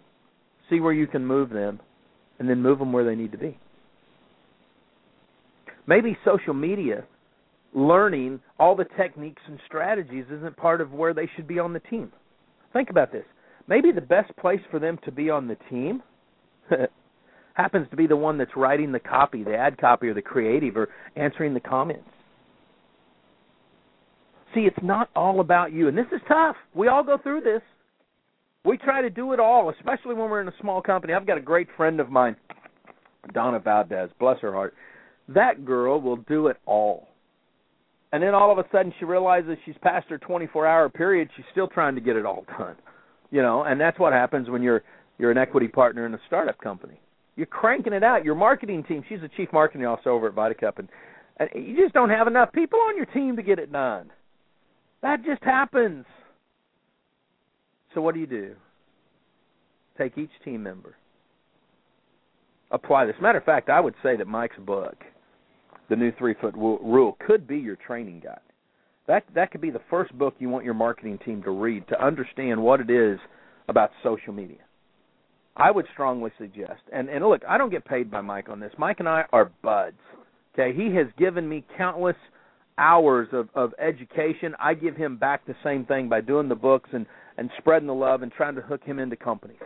see 0.69 0.79
where 0.79 0.93
you 0.93 1.07
can 1.07 1.25
move 1.25 1.49
them, 1.49 1.79
and 2.39 2.49
then 2.49 2.61
move 2.61 2.79
them 2.79 2.91
where 2.91 3.05
they 3.05 3.15
need 3.15 3.31
to 3.31 3.37
be. 3.37 3.57
Maybe 5.85 6.17
social 6.25 6.53
media, 6.53 7.03
learning 7.73 8.39
all 8.59 8.75
the 8.75 8.85
techniques 8.97 9.41
and 9.47 9.59
strategies 9.65 10.25
isn't 10.31 10.55
part 10.57 10.81
of 10.81 10.91
where 10.91 11.13
they 11.13 11.29
should 11.35 11.47
be 11.47 11.59
on 11.59 11.73
the 11.73 11.79
team. 11.79 12.11
Think 12.71 12.89
about 12.89 13.11
this. 13.11 13.25
Maybe 13.67 13.91
the 13.91 14.01
best 14.01 14.35
place 14.37 14.59
for 14.71 14.79
them 14.79 14.99
to 15.05 15.11
be 15.11 15.29
on 15.29 15.47
the 15.47 15.57
team 15.69 16.01
happens 17.53 17.87
to 17.91 17.95
be 17.95 18.07
the 18.07 18.15
one 18.15 18.37
that's 18.37 18.55
writing 18.55 18.91
the 18.91 18.99
copy, 18.99 19.43
the 19.43 19.55
ad 19.55 19.77
copy, 19.77 20.07
or 20.07 20.13
the 20.13 20.21
creative, 20.21 20.75
or 20.75 20.89
answering 21.15 21.53
the 21.53 21.59
comments. 21.59 22.09
See, 24.53 24.61
it's 24.61 24.83
not 24.83 25.09
all 25.15 25.39
about 25.39 25.71
you. 25.71 25.87
And 25.87 25.97
this 25.97 26.07
is 26.11 26.21
tough. 26.27 26.55
We 26.75 26.87
all 26.87 27.03
go 27.03 27.17
through 27.21 27.41
this. 27.41 27.61
We 28.65 28.77
try 28.77 29.01
to 29.01 29.09
do 29.09 29.33
it 29.33 29.39
all, 29.39 29.69
especially 29.69 30.15
when 30.15 30.29
we're 30.29 30.41
in 30.41 30.47
a 30.47 30.53
small 30.61 30.81
company. 30.81 31.13
I've 31.13 31.27
got 31.27 31.37
a 31.37 31.41
great 31.41 31.67
friend 31.75 31.99
of 31.99 32.09
mine, 32.09 32.35
Donna 33.33 33.59
Valdez, 33.59 34.09
bless 34.19 34.39
her 34.39 34.53
heart. 34.53 34.73
That 35.27 35.65
girl 35.65 35.99
will 35.99 36.17
do 36.17 36.47
it 36.47 36.57
all. 36.65 37.09
And 38.13 38.21
then 38.21 38.33
all 38.33 38.51
of 38.51 38.57
a 38.57 38.65
sudden 38.71 38.93
she 38.99 39.05
realizes 39.05 39.57
she's 39.65 39.75
past 39.81 40.07
her 40.09 40.19
24-hour 40.19 40.89
period, 40.89 41.29
she's 41.35 41.45
still 41.51 41.67
trying 41.67 41.95
to 41.95 42.01
get 42.01 42.15
it 42.15 42.25
all 42.25 42.45
done. 42.57 42.75
You 43.31 43.41
know, 43.41 43.63
and 43.63 43.81
that's 43.81 43.99
what 43.99 44.13
happens 44.13 44.49
when 44.49 44.61
you're 44.61 44.83
you're 45.17 45.31
an 45.31 45.37
equity 45.37 45.67
partner 45.67 46.05
in 46.05 46.13
a 46.13 46.19
startup 46.27 46.59
company. 46.59 46.99
You're 47.35 47.47
cranking 47.47 47.93
it 47.93 48.03
out. 48.03 48.25
Your 48.25 48.35
marketing 48.35 48.83
team, 48.83 49.03
she's 49.07 49.21
the 49.21 49.29
chief 49.35 49.49
marketing 49.53 49.85
officer 49.85 50.09
over 50.09 50.27
at 50.27 50.35
VitaCup 50.35 50.79
and, 50.79 50.89
and 51.37 51.49
you 51.55 51.75
just 51.75 51.93
don't 51.93 52.09
have 52.09 52.27
enough 52.27 52.51
people 52.51 52.79
on 52.79 52.95
your 52.95 53.05
team 53.07 53.35
to 53.35 53.43
get 53.43 53.59
it 53.59 53.71
done. 53.71 54.11
That 55.01 55.23
just 55.25 55.43
happens. 55.43 56.05
So 57.93 58.01
what 58.01 58.13
do 58.13 58.19
you 58.19 58.27
do? 58.27 58.55
Take 59.97 60.17
each 60.17 60.31
team 60.43 60.63
member. 60.63 60.95
Apply 62.71 63.05
this. 63.05 63.15
Matter 63.21 63.37
of 63.37 63.43
fact, 63.43 63.69
I 63.69 63.79
would 63.79 63.93
say 64.01 64.15
that 64.17 64.27
Mike's 64.27 64.57
book, 64.65 64.95
The 65.89 65.95
New 65.95 66.11
Three 66.17 66.33
Foot 66.41 66.55
Rule, 66.55 67.17
could 67.25 67.47
be 67.47 67.57
your 67.57 67.75
training 67.75 68.21
guide. 68.23 68.39
That 69.05 69.25
that 69.35 69.51
could 69.51 69.61
be 69.61 69.69
the 69.69 69.81
first 69.89 70.17
book 70.17 70.33
you 70.39 70.49
want 70.49 70.65
your 70.65 70.73
marketing 70.73 71.19
team 71.25 71.43
to 71.43 71.51
read 71.51 71.87
to 71.89 72.03
understand 72.03 72.61
what 72.61 72.79
it 72.79 72.89
is 72.89 73.19
about 73.67 73.91
social 74.01 74.33
media. 74.33 74.59
I 75.55 75.69
would 75.71 75.85
strongly 75.93 76.31
suggest, 76.37 76.81
and 76.91 77.09
and 77.09 77.23
look, 77.23 77.41
I 77.47 77.57
don't 77.57 77.69
get 77.69 77.85
paid 77.85 78.09
by 78.09 78.21
Mike 78.21 78.49
on 78.49 78.59
this. 78.59 78.71
Mike 78.77 78.99
and 78.99 79.09
I 79.09 79.25
are 79.31 79.51
buds. 79.61 79.97
Okay, 80.53 80.75
he 80.75 80.95
has 80.95 81.07
given 81.17 81.47
me 81.47 81.65
countless 81.77 82.15
hours 82.77 83.27
of 83.31 83.49
of 83.55 83.73
education. 83.79 84.55
I 84.59 84.73
give 84.73 84.95
him 84.95 85.17
back 85.17 85.45
the 85.45 85.55
same 85.63 85.85
thing 85.85 86.09
by 86.09 86.21
doing 86.21 86.49
the 86.49 86.55
books 86.55 86.89
and 86.93 87.05
and 87.37 87.49
spreading 87.57 87.87
the 87.87 87.93
love 87.93 88.21
and 88.21 88.31
trying 88.31 88.55
to 88.55 88.61
hook 88.61 88.83
him 88.83 88.99
into 88.99 89.15
companies. 89.15 89.57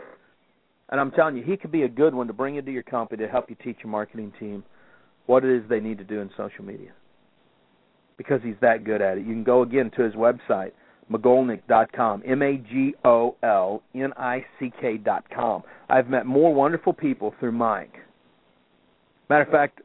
And 0.90 1.00
I'm 1.00 1.10
telling 1.10 1.36
you, 1.36 1.42
he 1.42 1.56
could 1.56 1.72
be 1.72 1.82
a 1.82 1.88
good 1.88 2.14
one 2.14 2.26
to 2.28 2.32
bring 2.32 2.56
into 2.56 2.72
your 2.72 2.82
company 2.82 3.22
to 3.24 3.30
help 3.30 3.50
you 3.50 3.56
teach 3.62 3.76
your 3.82 3.90
marketing 3.90 4.32
team 4.40 4.64
what 5.26 5.44
it 5.44 5.54
is 5.54 5.68
they 5.68 5.80
need 5.80 5.98
to 5.98 6.04
do 6.04 6.20
in 6.20 6.30
social 6.36 6.64
media. 6.64 6.92
Because 8.16 8.40
he's 8.42 8.56
that 8.62 8.84
good 8.84 9.02
at 9.02 9.18
it. 9.18 9.26
You 9.26 9.32
can 9.32 9.44
go 9.44 9.62
again 9.62 9.90
to 9.96 10.02
his 10.02 10.14
website, 10.14 10.72
magolnick.com, 11.12 12.22
M 12.26 12.42
A 12.42 12.56
G 12.56 12.94
O 13.04 13.36
L 13.42 13.82
N 13.94 14.12
I 14.16 14.44
C 14.58 14.72
K.com. 14.80 15.62
I've 15.88 16.08
met 16.08 16.26
more 16.26 16.54
wonderful 16.54 16.92
people 16.92 17.34
through 17.38 17.52
Mike. 17.52 17.94
Matter 19.28 19.44
of 19.44 19.50
fact, 19.50 19.82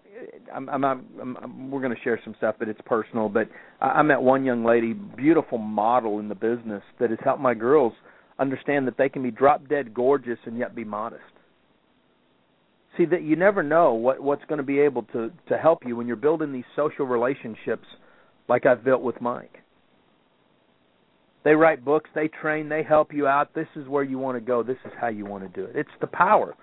I'm, 0.53 0.69
I'm, 0.69 0.83
I'm, 0.83 1.37
I'm 1.41 1.71
we're 1.71 1.81
going 1.81 1.95
to 1.95 2.01
share 2.03 2.19
some 2.23 2.35
stuff, 2.37 2.55
but 2.59 2.67
it's 2.67 2.81
personal. 2.85 3.29
But 3.29 3.49
I, 3.81 3.87
I 3.87 4.01
met 4.01 4.21
one 4.21 4.45
young 4.45 4.63
lady, 4.63 4.93
beautiful 4.93 5.57
model 5.57 6.19
in 6.19 6.29
the 6.29 6.35
business, 6.35 6.83
that 6.99 7.09
has 7.09 7.19
helped 7.23 7.41
my 7.41 7.53
girls 7.53 7.93
understand 8.39 8.87
that 8.87 8.97
they 8.97 9.09
can 9.09 9.23
be 9.23 9.31
drop 9.31 9.67
dead 9.67 9.93
gorgeous 9.93 10.39
and 10.45 10.57
yet 10.57 10.75
be 10.75 10.83
modest. 10.83 11.23
See 12.97 13.05
that 13.05 13.23
you 13.23 13.35
never 13.35 13.63
know 13.63 13.93
what 13.93 14.21
what's 14.21 14.45
going 14.45 14.57
to 14.57 14.63
be 14.63 14.79
able 14.79 15.03
to 15.13 15.31
to 15.49 15.57
help 15.57 15.79
you 15.85 15.95
when 15.95 16.07
you're 16.07 16.15
building 16.15 16.51
these 16.51 16.63
social 16.75 17.05
relationships, 17.07 17.87
like 18.47 18.65
I've 18.65 18.83
built 18.83 19.01
with 19.01 19.19
Mike. 19.19 19.59
They 21.43 21.55
write 21.55 21.83
books, 21.83 22.09
they 22.15 22.29
train, 22.29 22.69
they 22.69 22.83
help 22.83 23.13
you 23.13 23.27
out. 23.27 23.53
This 23.53 23.67
is 23.75 23.87
where 23.87 24.03
you 24.03 24.17
want 24.17 24.37
to 24.37 24.41
go. 24.41 24.63
This 24.63 24.77
is 24.85 24.91
how 24.99 25.07
you 25.07 25.25
want 25.25 25.43
to 25.43 25.49
do 25.49 25.67
it. 25.67 25.75
It's 25.75 25.89
the 25.99 26.07
power 26.07 26.55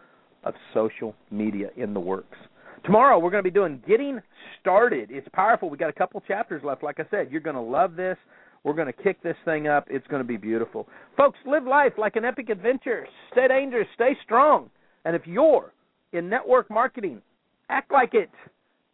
of 0.45 0.55
social 0.73 1.15
media 1.31 1.69
in 1.77 1.93
the 1.93 2.01
works. 2.01 2.39
Tomorrow 2.85 3.19
we're 3.19 3.31
going 3.31 3.43
to 3.43 3.51
be 3.51 3.55
doing 3.55 3.83
Getting 3.87 4.21
Started. 4.61 5.11
It's 5.11 5.29
powerful. 5.33 5.71
We 5.71 5.77
got 5.77 5.91
a 5.91 5.95
couple 5.95 6.21
chapters 6.27 6.63
left. 6.65 6.83
Like 6.83 7.01
I 7.01 7.05
said, 7.11 7.29
you're 7.31 7.41
going 7.41 7.57
to 7.57 7.63
love 7.63 7.97
this. 7.97 8.17
We're 8.63 8.75
going 8.75 8.93
to 8.93 9.03
kick 9.03 9.23
this 9.23 9.37
thing 9.45 9.69
up. 9.69 9.87
It's 9.89 10.07
going 10.09 10.23
to 10.23 10.29
be 10.29 10.37
beautiful. 10.37 10.87
Folks, 11.17 11.39
live 11.47 11.65
life 11.65 11.93
like 11.97 12.17
an 12.17 12.25
epic 12.25 12.51
adventure. 12.51 13.07
Stay 13.33 13.49
dangerous, 13.49 13.87
stay 13.95 14.17
strong. 14.25 14.71
And 15.05 15.17
if 15.17 15.23
you're 15.27 15.73
in 16.13 16.29
network 16.29 16.71
marketing, 16.71 17.23
act 17.71 17.91
like 17.91 18.15
it. 18.15 18.31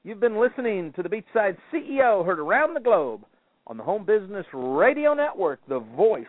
You've 0.04 0.20
been 0.20 0.40
listening 0.40 0.92
to 0.94 1.02
the 1.02 1.08
Beachside 1.08 1.56
CEO 1.72 2.24
heard 2.24 2.38
around 2.38 2.74
the 2.74 2.80
globe 2.80 3.22
on 3.66 3.76
the 3.76 3.82
Home 3.82 4.04
Business 4.04 4.46
Radio 4.52 5.14
Network, 5.14 5.58
the 5.68 5.80
voice 5.80 6.24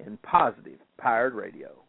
in 0.00 0.16
positive 0.18 0.78
powered 0.98 1.34
radio. 1.34 1.83